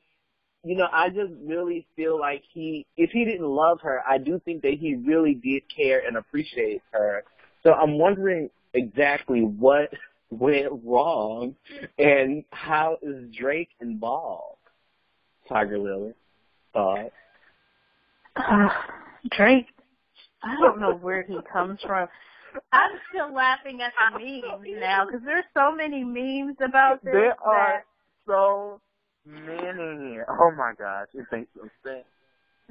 [0.63, 4.41] you know, I just really feel like he, if he didn't love her, I do
[4.43, 7.23] think that he really did care and appreciate her.
[7.63, 9.93] So I'm wondering exactly what
[10.29, 11.55] went wrong
[11.97, 14.57] and how is Drake involved?
[15.47, 16.13] Tiger Lily,
[16.73, 17.11] thought.
[18.35, 18.67] Uh,
[19.31, 19.67] Drake,
[20.43, 22.09] I don't know where he comes from.
[22.71, 27.13] I'm still laughing at the memes now because there's so many memes about this.
[27.13, 27.83] There are
[28.25, 28.81] so
[29.25, 30.19] many.
[30.27, 32.05] Oh my gosh, it makes no sense.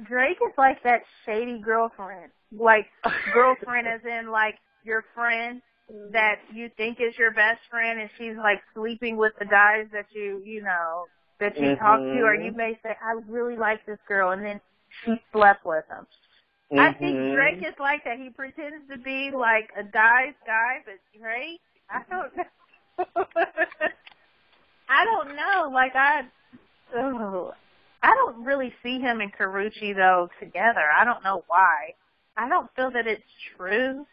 [0.03, 2.31] Drake is like that shady girlfriend.
[2.51, 2.87] Like
[3.33, 5.61] girlfriend as in like your friend
[6.11, 10.05] that you think is your best friend and she's like sleeping with the guys that
[10.13, 11.05] you, you know,
[11.39, 12.45] that you talk to or mm-hmm.
[12.45, 14.61] you may say, I really like this girl and then
[15.03, 16.05] she slept with him.
[16.71, 17.33] I think.
[17.33, 17.65] Drake mm-hmm.
[17.65, 18.19] is like that.
[18.19, 22.43] He pretends to be like a guy's guy, but Drake, I don't know.
[24.89, 25.69] I don't know.
[25.73, 26.21] Like I,
[26.95, 27.53] oh,
[28.03, 30.85] I don't really see him and Karrueche though together.
[30.97, 31.93] I don't know why.
[32.35, 33.23] I don't feel that it's
[33.55, 34.05] true.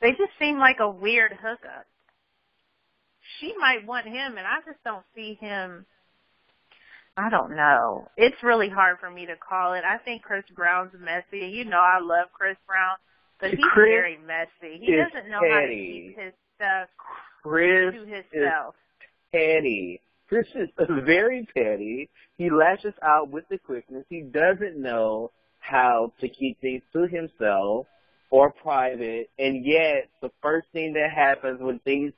[0.00, 1.86] They just seem like a weird hookup.
[3.40, 5.86] she might want him, and I just don't see him.
[7.16, 8.08] I don't know.
[8.16, 9.82] It's really hard for me to call it.
[9.84, 11.46] I think Chris Brown's messy.
[11.46, 12.96] You know, I love Chris Brown,
[13.40, 14.80] but he's Chris very messy.
[14.84, 16.88] He doesn't know how to keep his stuff
[17.42, 18.74] Chris to is himself.
[19.30, 20.00] petty.
[20.28, 20.68] Chris is
[21.04, 22.08] very petty.
[22.36, 24.04] He lashes out with the quickness.
[24.08, 27.86] He doesn't know how to keep things to himself
[28.30, 29.30] or private.
[29.38, 32.12] And yet, the first thing that happens when things,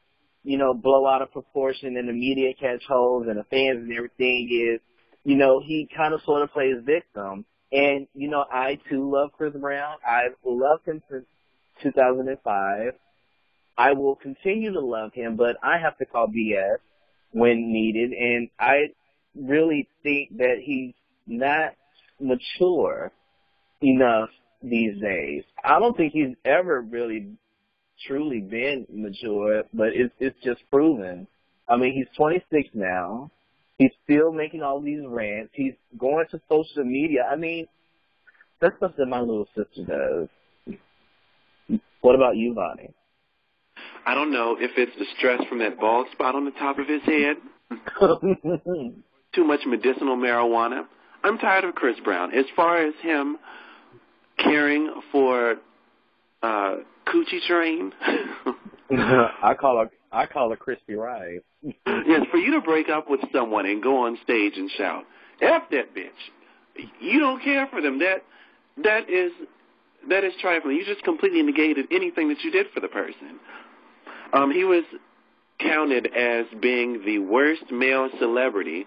[0.46, 3.92] you know, blow out of proportion and the media catch hold and the fans and
[3.92, 4.80] everything is,
[5.24, 7.44] you know, he kind of sort of plays victim.
[7.72, 9.96] And, you know, I too love Chris Brown.
[10.06, 11.24] I've loved him since
[11.82, 12.92] 2005.
[13.76, 16.76] I will continue to love him, but I have to call BS
[17.32, 18.12] when needed.
[18.12, 18.90] And I
[19.34, 20.94] really think that he's
[21.26, 21.72] not
[22.20, 23.10] mature
[23.82, 24.28] enough
[24.62, 25.42] these days.
[25.64, 27.32] I don't think he's ever really
[28.06, 31.26] truly been mature, but it's it's just proven.
[31.68, 33.30] I mean, he's 26 now.
[33.78, 35.52] He's still making all these rants.
[35.54, 37.28] He's going to social media.
[37.30, 37.66] I mean,
[38.60, 40.78] that's that my little sister does.
[42.00, 42.92] What about you, Vonni?
[44.06, 46.86] I don't know if it's the stress from that bald spot on the top of
[46.86, 47.36] his head,
[49.34, 50.84] too much medicinal marijuana.
[51.24, 52.32] I'm tired of Chris Brown.
[52.32, 53.36] As far as him
[54.38, 55.56] caring for
[56.42, 57.92] uh Coochie Train,
[58.90, 61.40] I call her I call her crispy rice.
[61.62, 65.04] yes, for you to break up with someone and go on stage and shout,
[65.40, 66.10] F that bitch.
[67.00, 67.98] You don't care for them.
[67.98, 68.24] That
[68.82, 69.32] that is
[70.08, 70.76] that is trifling.
[70.76, 73.38] You just completely negated anything that you did for the person.
[74.32, 74.84] Um, he was
[75.58, 78.86] counted as being the worst male celebrity.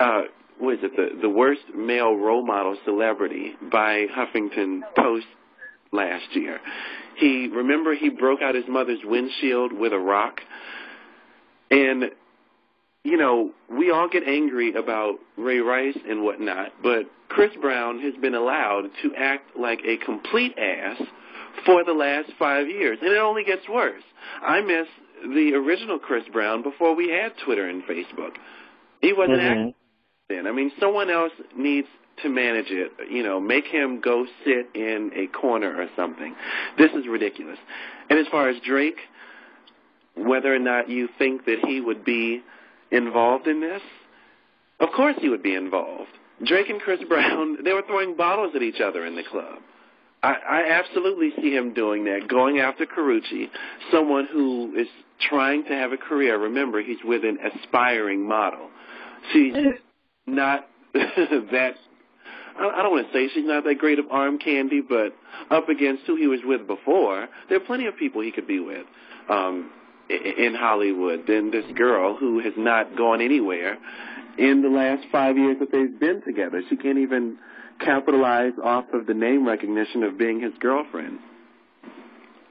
[0.00, 0.22] Uh,
[0.58, 0.96] what is it?
[0.96, 5.26] The the worst male role model celebrity by Huffington Post
[5.92, 6.60] last year.
[7.16, 10.40] He remember he broke out his mother's windshield with a rock,
[11.70, 12.10] and
[13.04, 18.14] you know we all get angry about Ray Rice and whatnot, but Chris Brown has
[18.20, 21.00] been allowed to act like a complete ass
[21.64, 24.02] for the last five years, and it only gets worse.
[24.42, 24.86] I miss
[25.22, 28.36] the original Chris Brown before we had Twitter and Facebook.
[29.00, 29.50] He wasn't Mhm.
[29.50, 29.74] acting
[30.28, 30.46] then.
[30.46, 31.88] I mean, someone else needs
[32.22, 32.92] to manage it.
[33.10, 36.34] You know, make him go sit in a corner or something.
[36.78, 37.58] This is ridiculous.
[38.08, 38.98] And as far as Drake,
[40.16, 42.42] whether or not you think that he would be
[42.90, 43.82] involved in this,
[44.80, 46.10] of course he would be involved.
[46.44, 49.58] Drake and Chris Brown, they were throwing bottles at each other in the club.
[50.22, 53.48] I, I absolutely see him doing that, going after Karrueche,
[53.92, 54.88] someone who is
[55.20, 56.38] trying to have a career.
[56.38, 58.70] Remember, he's with an aspiring model.
[59.32, 59.54] She's
[60.26, 61.74] not that.
[62.58, 65.14] I don't want to say she's not that great of arm candy, but
[65.50, 68.60] up against who he was with before, there are plenty of people he could be
[68.60, 68.86] with
[69.28, 69.70] um,
[70.08, 73.76] in Hollywood than this girl who has not gone anywhere
[74.38, 76.62] in the last five years that they've been together.
[76.68, 77.38] She can't even
[77.80, 81.18] capitalize off of the name recognition of being his girlfriend.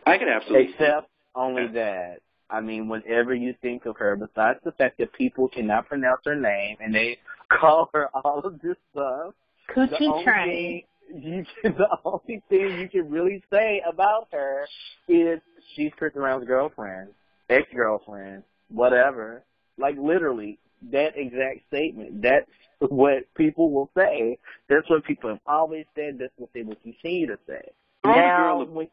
[0.05, 0.73] I could absolutely.
[0.73, 2.19] Except only that.
[2.49, 6.35] I mean, whenever you think of her, besides the fact that people cannot pronounce her
[6.35, 7.17] name and they
[7.49, 9.33] call her all of this stuff,
[9.73, 10.47] Coochie only train.
[10.47, 10.84] thing
[11.23, 14.65] you can, the only thing you can really say about her
[15.08, 15.39] is
[15.75, 17.10] she's Chris Brown's girlfriend,
[17.49, 19.43] ex-girlfriend, whatever.
[19.78, 20.58] Like literally,
[20.91, 22.21] that exact statement.
[22.21, 22.49] That's
[22.80, 24.38] what people will say.
[24.69, 26.17] That's what people have always said.
[26.19, 27.69] That's what they will continue to say.
[28.04, 28.88] Throw the now, girl a- when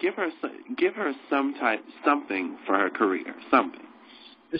[0.00, 3.86] Give her some- give her some type something for her career, something.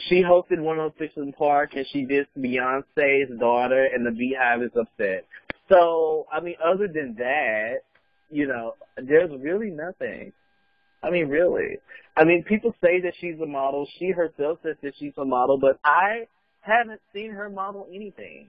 [0.09, 4.71] she hosted one 106 & Park and she did Beyonce's daughter and the BeyHive is
[4.75, 5.27] upset.
[5.69, 7.81] So, I mean, other than that,
[8.31, 10.33] you know, there's really nothing.
[11.03, 11.79] I mean, really.
[12.17, 13.87] I mean, people say that she's a model.
[13.99, 16.27] She herself says that she's a model, but I
[16.61, 18.49] haven't seen her model anything.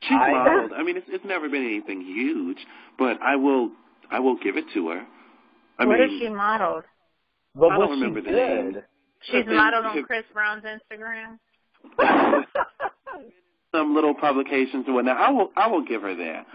[0.00, 0.72] She's I- modeled.
[0.72, 2.58] I mean, it's it's never been anything huge,
[2.98, 3.70] but I will
[4.10, 5.06] I will give it to her.
[5.78, 6.84] I what mean, is she modeled?
[7.54, 8.82] But I don't what's she remember the name.
[9.20, 11.38] She's modeled on Chris Brown's Instagram.
[13.74, 15.16] some little publications and whatnot.
[15.16, 16.46] I will I will give her that.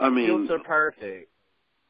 [0.00, 1.30] I mean, Suits are perfect.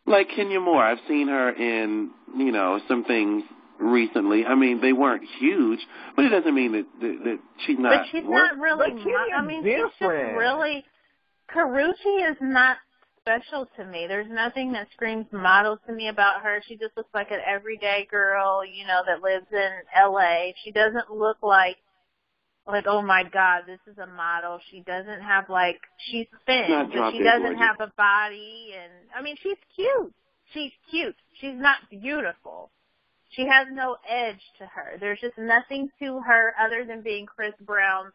[0.06, 3.42] like Kenya Moore, I've seen her in you know some things
[3.80, 4.44] recently.
[4.46, 5.80] I mean, they weren't huge,
[6.14, 7.90] but it doesn't mean that that, that she's not.
[7.98, 8.90] but she's worth- not really.
[8.90, 10.84] But mo- I Kenya's mean, she's just really.
[11.54, 12.76] Karrueche is not
[13.20, 14.06] special to me.
[14.08, 16.62] There's nothing that screams model to me about her.
[16.66, 20.54] She just looks like an everyday girl, you know, that lives in L.A.
[20.64, 21.76] She doesn't look like.
[22.66, 24.58] Like oh my god, this is a model.
[24.70, 25.78] She doesn't have like
[26.10, 27.60] she's thin, but she doesn't gorgeous.
[27.60, 30.12] have a body, and I mean she's cute.
[30.52, 31.16] She's cute.
[31.40, 32.70] She's not beautiful.
[33.30, 34.96] She has no edge to her.
[35.00, 38.12] There's just nothing to her other than being Chris Brown's,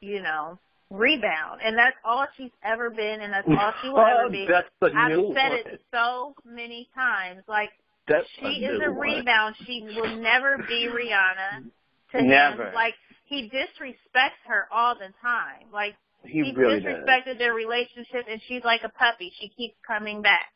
[0.00, 0.58] you know,
[0.90, 1.60] rebound.
[1.64, 4.46] And that's all she's ever been and that's all she will ever oh, be.
[4.48, 5.74] That's the I've new said one.
[5.74, 7.42] it so many times.
[7.48, 7.70] Like
[8.06, 9.00] That's she a is new a one.
[9.00, 9.56] rebound.
[9.66, 11.64] She will never be Rihanna
[12.12, 12.68] to Never.
[12.68, 12.74] him.
[12.74, 12.94] Like
[13.24, 15.66] he disrespects her all the time.
[15.72, 15.94] Like
[16.24, 16.92] He he really does.
[16.92, 19.32] disrespected their relationship and she's like a puppy.
[19.40, 20.52] She keeps coming back.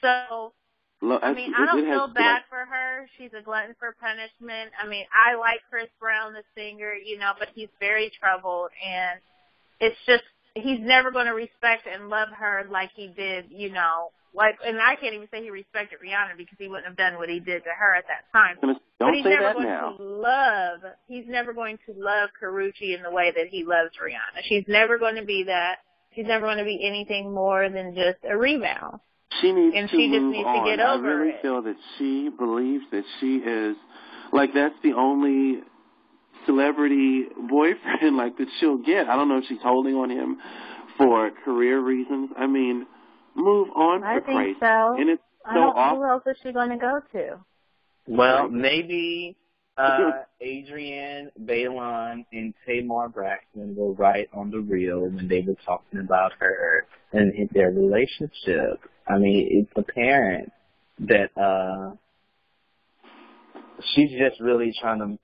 [0.00, 0.52] So
[1.00, 3.06] Look, I mean, I don't feel bad like, for her.
[3.18, 4.72] She's a glutton for punishment.
[4.82, 9.20] I mean, I like Chris Brown, the singer, you know, but he's very troubled, and
[9.80, 10.22] it's just
[10.54, 14.56] he's never going to respect and love her like he did, you know, like.
[14.66, 17.40] And I can't even say he respected Rihanna because he wouldn't have done what he
[17.40, 18.56] did to her at that time.
[18.60, 19.96] Don't but he's say never that going now.
[19.96, 20.80] to love.
[21.06, 24.42] He's never going to love Karrueche in the way that he loves Rihanna.
[24.48, 25.76] She's never going to be that.
[26.14, 29.00] She's never going to be anything more than just a rebound.
[29.40, 30.66] She needs And to she just move needs to on.
[30.66, 31.42] get I over really it.
[31.42, 33.76] feel that she believes that she is
[34.32, 35.60] like that's the only
[36.46, 39.08] celebrity boyfriend like that she'll get.
[39.08, 40.38] I don't know if she's holding on him
[40.96, 42.30] for career reasons.
[42.38, 42.86] I mean,
[43.36, 44.60] move on I for think Christ.
[44.60, 44.96] so.
[45.00, 45.98] And it's I so don't, awful.
[45.98, 47.36] who else is she going to go to?
[48.06, 49.36] Well, maybe
[49.76, 50.10] uh
[50.40, 56.32] Adrienne Bailon and Tamar Braxton were right on the Real when they were talking about
[56.38, 58.80] her and their relationship.
[59.08, 60.52] I mean, it's apparent
[61.00, 61.96] that uh
[63.94, 65.18] she's just really trying to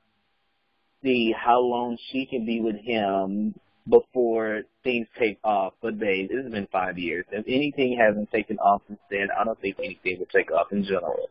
[1.02, 3.54] see how long she can be with him
[3.90, 5.74] before things take off.
[5.82, 7.26] But babe, it's been five years.
[7.30, 10.84] If anything hasn't taken off since then, I don't think anything will take off in
[10.84, 11.28] general.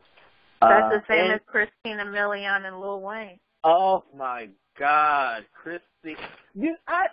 [0.60, 3.40] That's Uh, the same and- as Christina Milian and Lil Wayne.
[3.64, 4.48] Oh my
[4.78, 6.16] God, Christy!
[6.54, 7.06] You, I,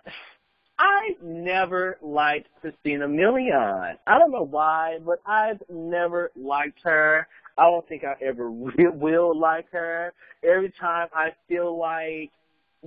[0.80, 3.98] I never liked Christina Milian.
[4.06, 7.28] I don't know why, but I've never liked her.
[7.58, 10.14] I don't think I ever re- will like her.
[10.44, 12.32] Every time I feel like,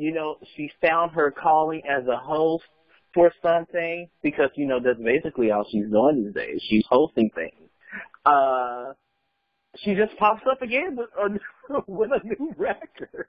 [0.00, 2.64] you know, she found her calling as a host
[3.14, 6.60] for something, because you know that's basically all she's doing these days.
[6.68, 7.68] She's hosting things.
[8.24, 8.92] Uh,
[9.76, 13.26] she just pops up again with a, with a new record.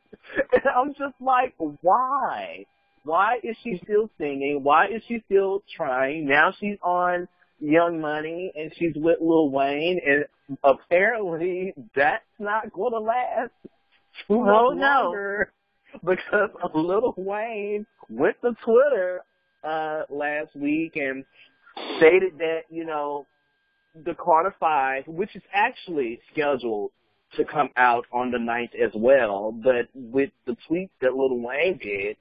[0.52, 2.66] And I'm just like, why?
[3.04, 4.60] Why is she still singing?
[4.64, 6.28] Why is she still trying?
[6.28, 7.28] Now she's on
[7.60, 13.52] Young Money and she's with Lil Wayne and apparently that's not going to last
[14.28, 15.04] too Oh, much no.
[15.06, 15.52] longer
[16.06, 19.22] because Lil Wayne went to Twitter
[19.64, 21.24] uh last week and
[21.98, 23.28] stated that, you know,
[24.06, 26.92] the Carter Five, which is actually scheduled
[27.36, 31.78] to come out on the 9th as well, but with the tweet that Lil Wayne
[31.78, 32.18] did,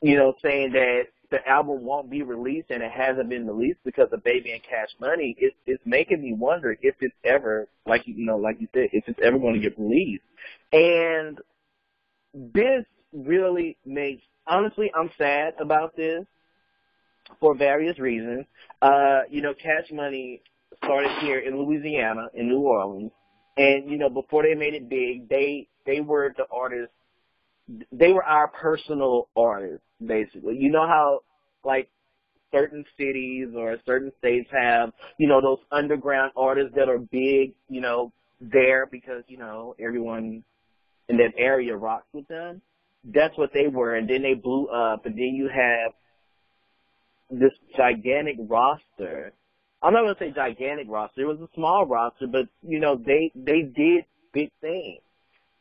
[0.00, 4.08] you know, saying that the album won't be released and it hasn't been released because
[4.12, 8.24] of Baby and Cash Money, it, it's making me wonder if it's ever, like you
[8.24, 10.22] know, like you said, if it's ever going to get released.
[10.72, 11.38] And
[12.32, 12.84] this
[13.14, 16.24] really makes, honestly, I'm sad about this
[17.40, 18.46] for various reasons.
[18.82, 20.42] Uh, you know, Cash Money
[20.82, 23.12] started here in Louisiana, in New Orleans,
[23.56, 26.92] and you know, before they made it big, they they were the artists.
[27.92, 30.58] They were our personal artists, basically.
[30.58, 31.20] You know how,
[31.64, 31.88] like,
[32.52, 37.80] certain cities or certain states have, you know, those underground artists that are big, you
[37.80, 40.44] know, there because you know everyone
[41.08, 42.60] in that area rocks with them.
[43.04, 45.92] That's what they were, and then they blew up, and then you have
[47.30, 49.32] this gigantic roster.
[49.82, 51.22] I'm not gonna say gigantic roster.
[51.22, 55.00] It was a small roster, but you know they they did big things.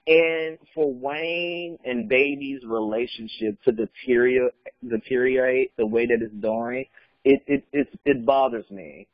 [0.05, 4.53] And for Wayne and Baby's relationship to deteriorate,
[4.85, 6.85] deteriorate the way that it's doing,
[7.23, 9.07] it it it, it bothers me.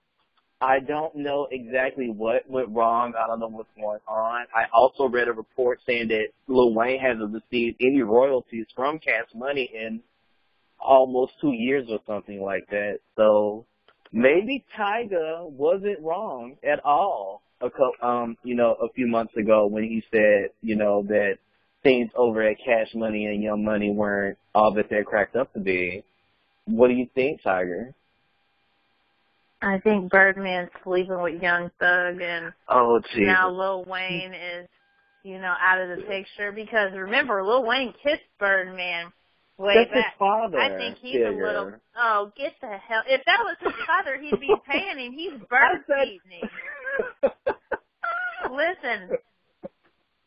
[0.62, 3.14] I don't know exactly what went wrong.
[3.18, 4.45] I don't know what's going on.
[4.53, 9.28] I also read a report saying that Lil Wayne hasn't received any royalties from Cash
[9.34, 10.01] Money in
[10.78, 12.99] almost two years or something like that.
[13.16, 13.66] So
[14.12, 17.41] maybe Tyga wasn't wrong at all.
[17.62, 21.38] A couple, um, you know, a few months ago when he said, you know, that
[21.84, 25.60] things over at Cash Money and Young Money weren't all that they're cracked up to
[25.60, 26.03] be.
[26.66, 27.93] What do you think, Tyger?
[29.62, 33.24] I think Birdman's sleeping with Young Thug, and Oh, Jesus.
[33.28, 34.68] now Lil Wayne is,
[35.24, 39.12] you know, out of the picture because remember, Lil Wayne kissed Birdman
[39.57, 40.18] way That's his back.
[40.18, 40.57] father.
[40.60, 41.45] I think he's a figure.
[41.45, 41.74] little.
[41.97, 43.01] Oh, get the hell!
[43.07, 45.12] If that was his father, he'd be paying him.
[45.12, 46.49] He's bird feeding him.
[48.51, 49.18] Listen,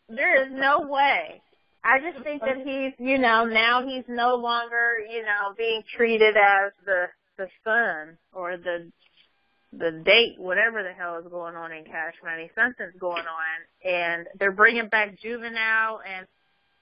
[0.09, 1.41] there is no way.
[1.85, 6.37] I just think that he's, you know, now he's no longer, you know, being treated
[6.37, 7.07] as the
[7.39, 8.93] the son or the
[9.73, 12.51] the date, whatever the hell is going on in Cash Money.
[12.55, 16.27] Something's going on, and they're bringing back Juvenile and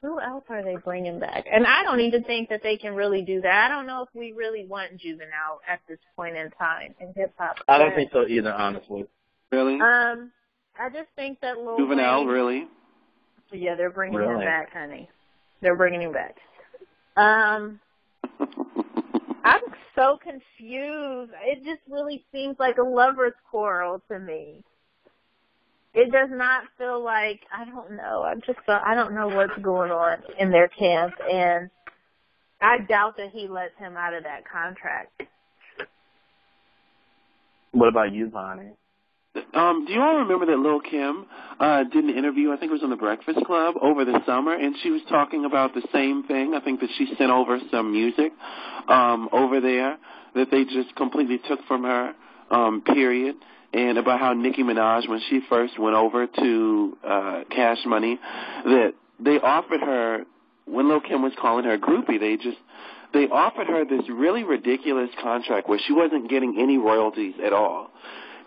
[0.02, 1.44] who else are they bringing back?
[1.50, 3.66] And I don't even think that they can really do that.
[3.66, 7.34] I don't know if we really want Juvenile at this point in time in hip
[7.36, 7.56] hop.
[7.68, 9.04] I don't think so either, honestly.
[9.52, 9.74] Really?
[9.74, 10.30] Um,
[10.78, 12.68] I just think that Lil Juvenile, Wayne, really?
[13.52, 15.10] Yeah, they're bringing him back, honey.
[15.60, 16.36] They're bringing him back.
[17.16, 17.80] Um,
[19.44, 19.60] I'm
[19.94, 21.32] so confused.
[21.44, 24.62] It just really seems like a lover's quarrel to me.
[25.92, 28.22] It does not feel like I don't know.
[28.22, 31.68] I just I don't know what's going on in their camp, and
[32.60, 35.22] I doubt that he lets him out of that contract.
[37.72, 38.72] What about you, Vonni?
[39.54, 41.24] Um, do you all remember that Lil Kim
[41.60, 42.50] uh, did an interview?
[42.52, 45.44] I think it was on the Breakfast Club over the summer, and she was talking
[45.44, 46.54] about the same thing.
[46.54, 48.32] I think that she sent over some music
[48.88, 49.98] um, over there
[50.34, 52.12] that they just completely took from her.
[52.50, 53.36] Um, period.
[53.72, 58.18] And about how Nicki Minaj, when she first went over to uh, Cash Money,
[58.64, 60.24] that they offered her
[60.64, 62.18] when Lil Kim was calling her a groupie.
[62.18, 62.58] They just
[63.12, 67.90] they offered her this really ridiculous contract where she wasn't getting any royalties at all,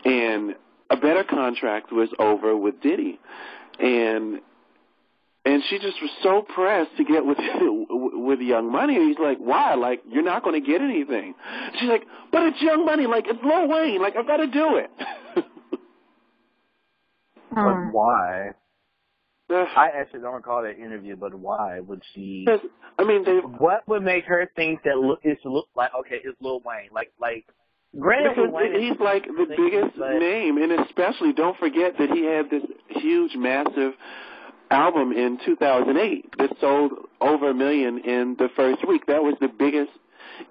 [0.04, 0.56] and
[0.90, 3.20] a better contract was over with Diddy,
[3.80, 4.40] and
[5.46, 7.38] and she just was so pressed to get with
[7.90, 8.96] with Young Money.
[8.96, 9.76] And he's like, "Why?
[9.76, 11.36] Like you're not going to get anything."
[11.80, 13.08] She's like, "But it's Young Money.
[13.08, 14.02] Like it's Lil Wayne.
[14.02, 14.90] Like I've got to do it."
[17.56, 17.92] But hmm.
[17.92, 18.52] why?
[19.50, 22.46] I actually don't recall that interview, but why would she?
[22.98, 26.38] I mean, they What would make her think that look it's look like okay, it's
[26.42, 26.90] Lil Wayne?
[26.92, 27.46] Like like
[28.00, 32.26] granted because Wayne he's like the biggest but- name, and especially don't forget that he
[32.26, 33.94] had this huge, massive
[34.72, 39.06] album in 2008 that sold over a million in the first week.
[39.08, 39.92] That was the biggest.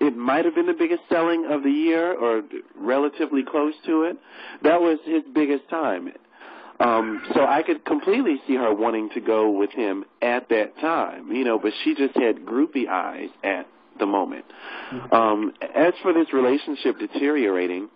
[0.00, 2.42] It might have been the biggest selling of the year, or
[2.76, 4.16] relatively close to it.
[4.62, 6.12] That was his biggest time.
[6.80, 11.30] Um, so I could completely see her wanting to go with him at that time,
[11.30, 13.66] you know, but she just had groupie eyes at
[14.02, 14.44] the moment.
[15.12, 17.88] Um, as for this relationship deteriorating,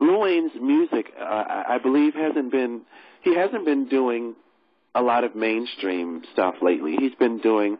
[0.00, 2.82] Lil music, uh, I I believe, hasn't been
[3.22, 4.34] he hasn't been doing
[4.94, 6.96] a lot of mainstream stuff lately.
[6.98, 7.78] He's been doing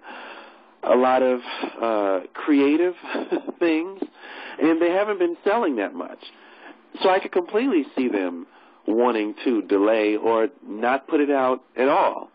[0.82, 1.40] a lot of
[1.80, 2.94] uh, creative
[3.58, 4.00] things,
[4.60, 6.18] and they haven't been selling that much.
[7.02, 8.46] So I could completely see them
[8.86, 12.30] wanting to delay or not put it out at all.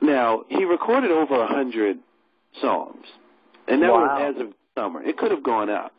[0.00, 1.98] Now he recorded over a hundred
[2.60, 3.04] songs,
[3.70, 4.00] and that Wow.
[4.18, 5.02] was as of summer.
[5.02, 5.92] It could have gone up.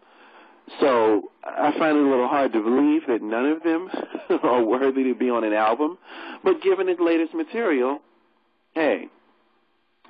[0.79, 3.89] So I find it a little hard to believe that none of them
[4.43, 5.97] are worthy to be on an album.
[6.43, 7.99] But given his latest material,
[8.73, 9.07] hey,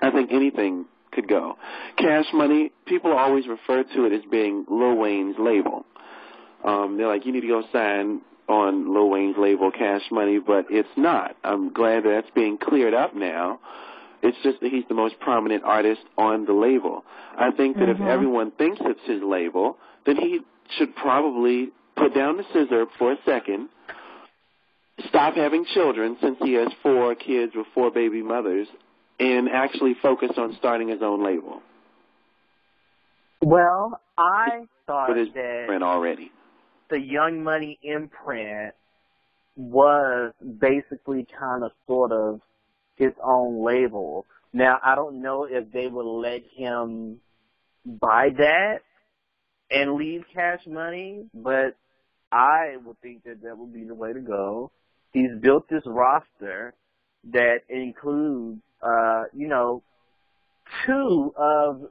[0.01, 1.57] I think anything could go.
[1.97, 5.85] Cash Money, people always refer to it as being Lil Wayne's label.
[6.63, 10.65] Um, they're like, you need to go sign on Lil Wayne's label, Cash Money, but
[10.69, 11.35] it's not.
[11.43, 13.59] I'm glad that that's being cleared up now.
[14.23, 17.03] It's just that he's the most prominent artist on the label.
[17.37, 18.07] I think that if mm-hmm.
[18.07, 20.41] everyone thinks it's his label, then he
[20.77, 23.69] should probably put down the scissor for a second,
[25.07, 28.67] stop having children since he has four kids with four baby mothers,
[29.19, 31.61] and actually focus on starting his own label
[33.41, 36.31] Well, I thought with his that already.
[36.89, 38.73] the Young Money imprint
[39.55, 42.41] was basically kind of sort of
[42.95, 44.25] his own label.
[44.53, 47.19] Now, I don't know if they would let him
[47.85, 48.79] buy that
[49.69, 51.75] and leave cash money, but
[52.31, 54.71] I would think that that would be the way to go.
[55.13, 56.73] He's built this roster
[57.31, 59.83] that includes, uh, you know,
[60.85, 61.81] two of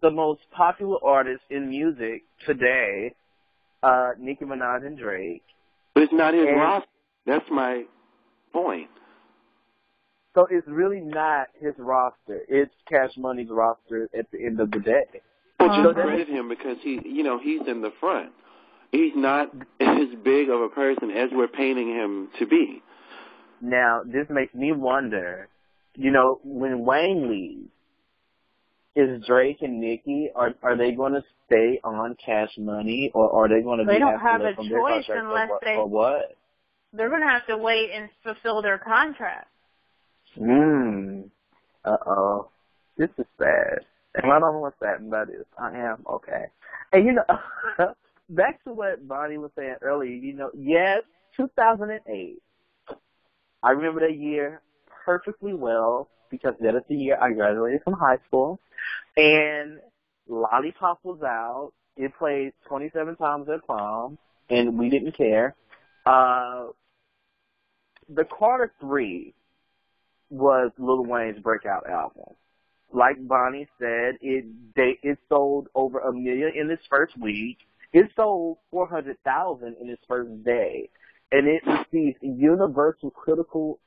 [0.00, 3.14] the most popular artists in music today,
[3.82, 5.42] uh, Nicki Minaj and Drake.
[5.94, 6.88] But it's not his And- roster.
[7.26, 7.84] That's my
[8.52, 8.88] point.
[10.34, 12.40] So it's really not his roster.
[12.48, 15.04] It's Cash Money's roster at the end of the day.
[15.58, 18.30] But you So don't credit him because he, you know, he's in the front.
[18.92, 19.50] He's not
[19.80, 22.82] as big of a person as we're painting him to be.
[23.60, 25.48] Now, this makes me wonder,
[25.94, 27.68] you know, when Wayne leaves,
[28.96, 33.48] is Drake and Nicki, are are they going to stay on Cash Money, or are
[33.48, 35.76] they going to They be don't asked to have a choice contract, or unless they-
[35.76, 36.36] or what?
[36.92, 39.46] They're going to have to wait and fulfill their contract.
[40.36, 41.22] Hmm.
[41.84, 42.48] Uh oh.
[42.96, 43.80] This is sad.
[44.14, 45.46] And I don't know what sad about this.
[45.58, 46.46] I am okay.
[46.92, 47.24] And you know,
[48.28, 50.10] back to what Vonni was saying earlier.
[50.10, 51.02] You know, yes,
[51.36, 52.42] 2008.
[53.62, 54.62] I remember that year
[55.04, 58.60] perfectly well because that is the year I graduated from high school,
[59.16, 59.80] and
[60.28, 61.72] Lollipop was out.
[61.96, 64.18] It played 27 times at prom,
[64.48, 65.54] and we didn't care.
[66.06, 66.66] Uh,
[68.08, 69.34] the Carter Three
[70.30, 72.34] was Lil Wayne's breakout album.
[72.92, 77.58] Like Vonni said, it they it sold over a million in its first week.
[77.92, 80.88] It sold four hundred thousand in its first day,
[81.30, 83.78] and it received universal critical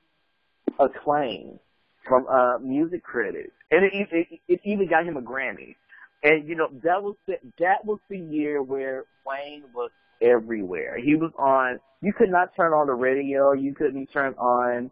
[0.79, 1.59] acclaim
[2.07, 5.75] from uh music critics, and it, it it even got him a Grammy.
[6.23, 9.91] And you know that was the, that was the year where Wayne was
[10.21, 10.97] everywhere.
[10.97, 11.79] He was on.
[12.01, 13.51] You could not turn on the radio.
[13.51, 14.91] You couldn't turn on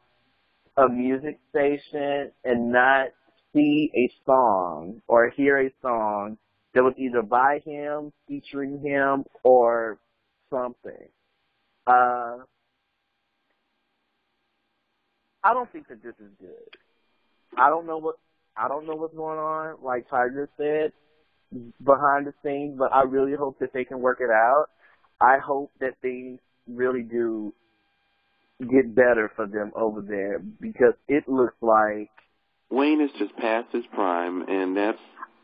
[0.78, 3.08] a music station and not
[3.54, 6.38] see a song or hear a song
[6.74, 10.00] that was either by him, featuring him, or
[10.50, 11.10] something.
[11.86, 12.38] Uh,
[15.44, 16.78] I don't think that this is good.
[17.58, 18.16] I don't know what
[18.56, 19.76] I don't know what's going on.
[19.84, 20.92] Like Tyger said,
[21.84, 24.68] behind the scenes, but I really hope that they can work it out.
[25.20, 27.54] I hope that things really do
[28.70, 32.10] get better for them over there because it looks like
[32.70, 35.00] Wayne is just past his prime, and that's.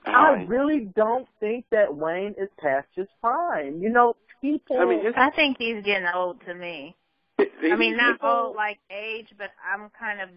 [0.06, 3.82] I really don't think that Wayne is past his prime.
[3.82, 4.80] You know, people.
[4.80, 6.96] I mean, I think he's getting old to me.
[7.40, 10.30] I mean, not old like age, but I'm kind of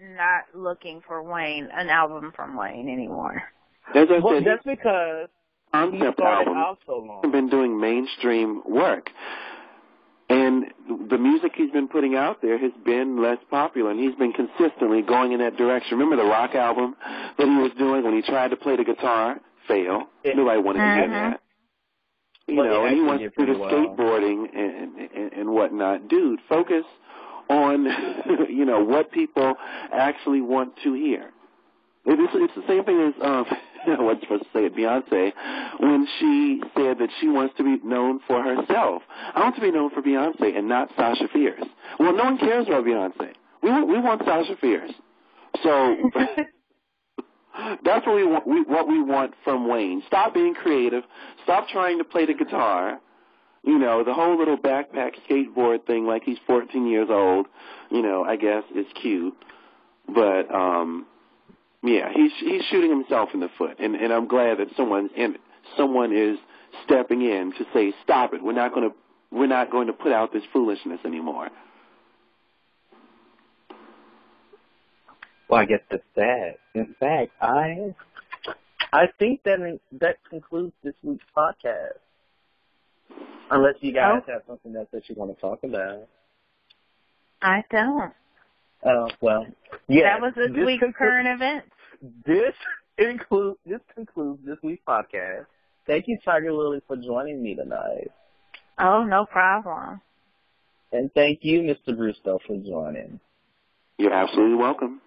[0.00, 3.42] not looking for Wayne an album from Wayne anymore.
[3.94, 5.28] As I well, said, that's because
[5.72, 7.30] he concept started album out so long.
[7.30, 9.10] been doing mainstream work.
[10.42, 14.32] And the music he's been putting out there has been less popular, and he's been
[14.32, 15.98] consistently going in that direction.
[15.98, 16.96] Remember the rock album
[17.38, 19.40] that he was doing when he tried to play the guitar?
[19.68, 20.04] Fail.
[20.24, 20.32] Yeah.
[20.34, 21.10] Nobody wanted to hear Mhm.
[21.12, 21.40] that.
[22.48, 23.70] You Well, know, and he wants to do the well.
[23.70, 26.08] skateboarding and, and and whatnot.
[26.08, 26.84] Dude, focus
[27.48, 27.84] on
[28.50, 29.54] you know what people
[29.92, 31.30] actually want to hear.
[32.04, 33.46] It is, it's the same thing as um,
[33.98, 35.32] I wasn't supposed to say it, Beyonce,
[35.80, 39.02] when she said that she wants to be known for herself.
[39.34, 41.64] I want to be known for Beyonce and not Sasha Fierce.
[41.98, 43.32] Well, no one cares about Beyonce.
[43.62, 44.92] We want, we want Sasha Fierce.
[45.62, 45.96] So
[47.84, 48.46] that's what we want.
[48.46, 50.02] We, what we want from Wayne.
[50.06, 51.04] Stop being creative.
[51.44, 53.00] Stop trying to play the guitar.
[53.64, 57.46] You know, the whole little backpack skateboard thing, like he's 14 years old.
[57.90, 59.36] You know, I guess is cute,
[60.08, 61.06] but um
[61.82, 65.36] yeah, he's he's shooting himself in the foot, and and I'm glad that someone in
[65.76, 66.38] someone is
[66.84, 68.42] stepping in to say stop it.
[68.42, 68.96] We're not going to
[69.32, 71.48] we're not going to put out this foolishness anymore.
[75.48, 76.56] Well, I guess that's sad.
[76.74, 77.94] In fact, I
[78.92, 81.98] I think that that concludes this week's podcast.
[83.50, 84.32] Unless you guys oh.
[84.32, 86.08] have something else that you want to talk about.
[87.42, 88.12] I don't.
[88.84, 89.46] Oh well,
[89.88, 90.14] yeah.
[90.14, 91.64] that was this, this week's conclu- current event.
[92.26, 92.54] This
[92.98, 95.46] includes this concludes this week's podcast.
[95.86, 98.10] Thank you, Tyger Lily, for joining me tonight,
[98.78, 100.00] Oh, no problem.
[100.92, 101.96] and thank you, Mr.
[101.98, 103.18] Russo, for joining.
[103.98, 105.00] You're absolutely welcome.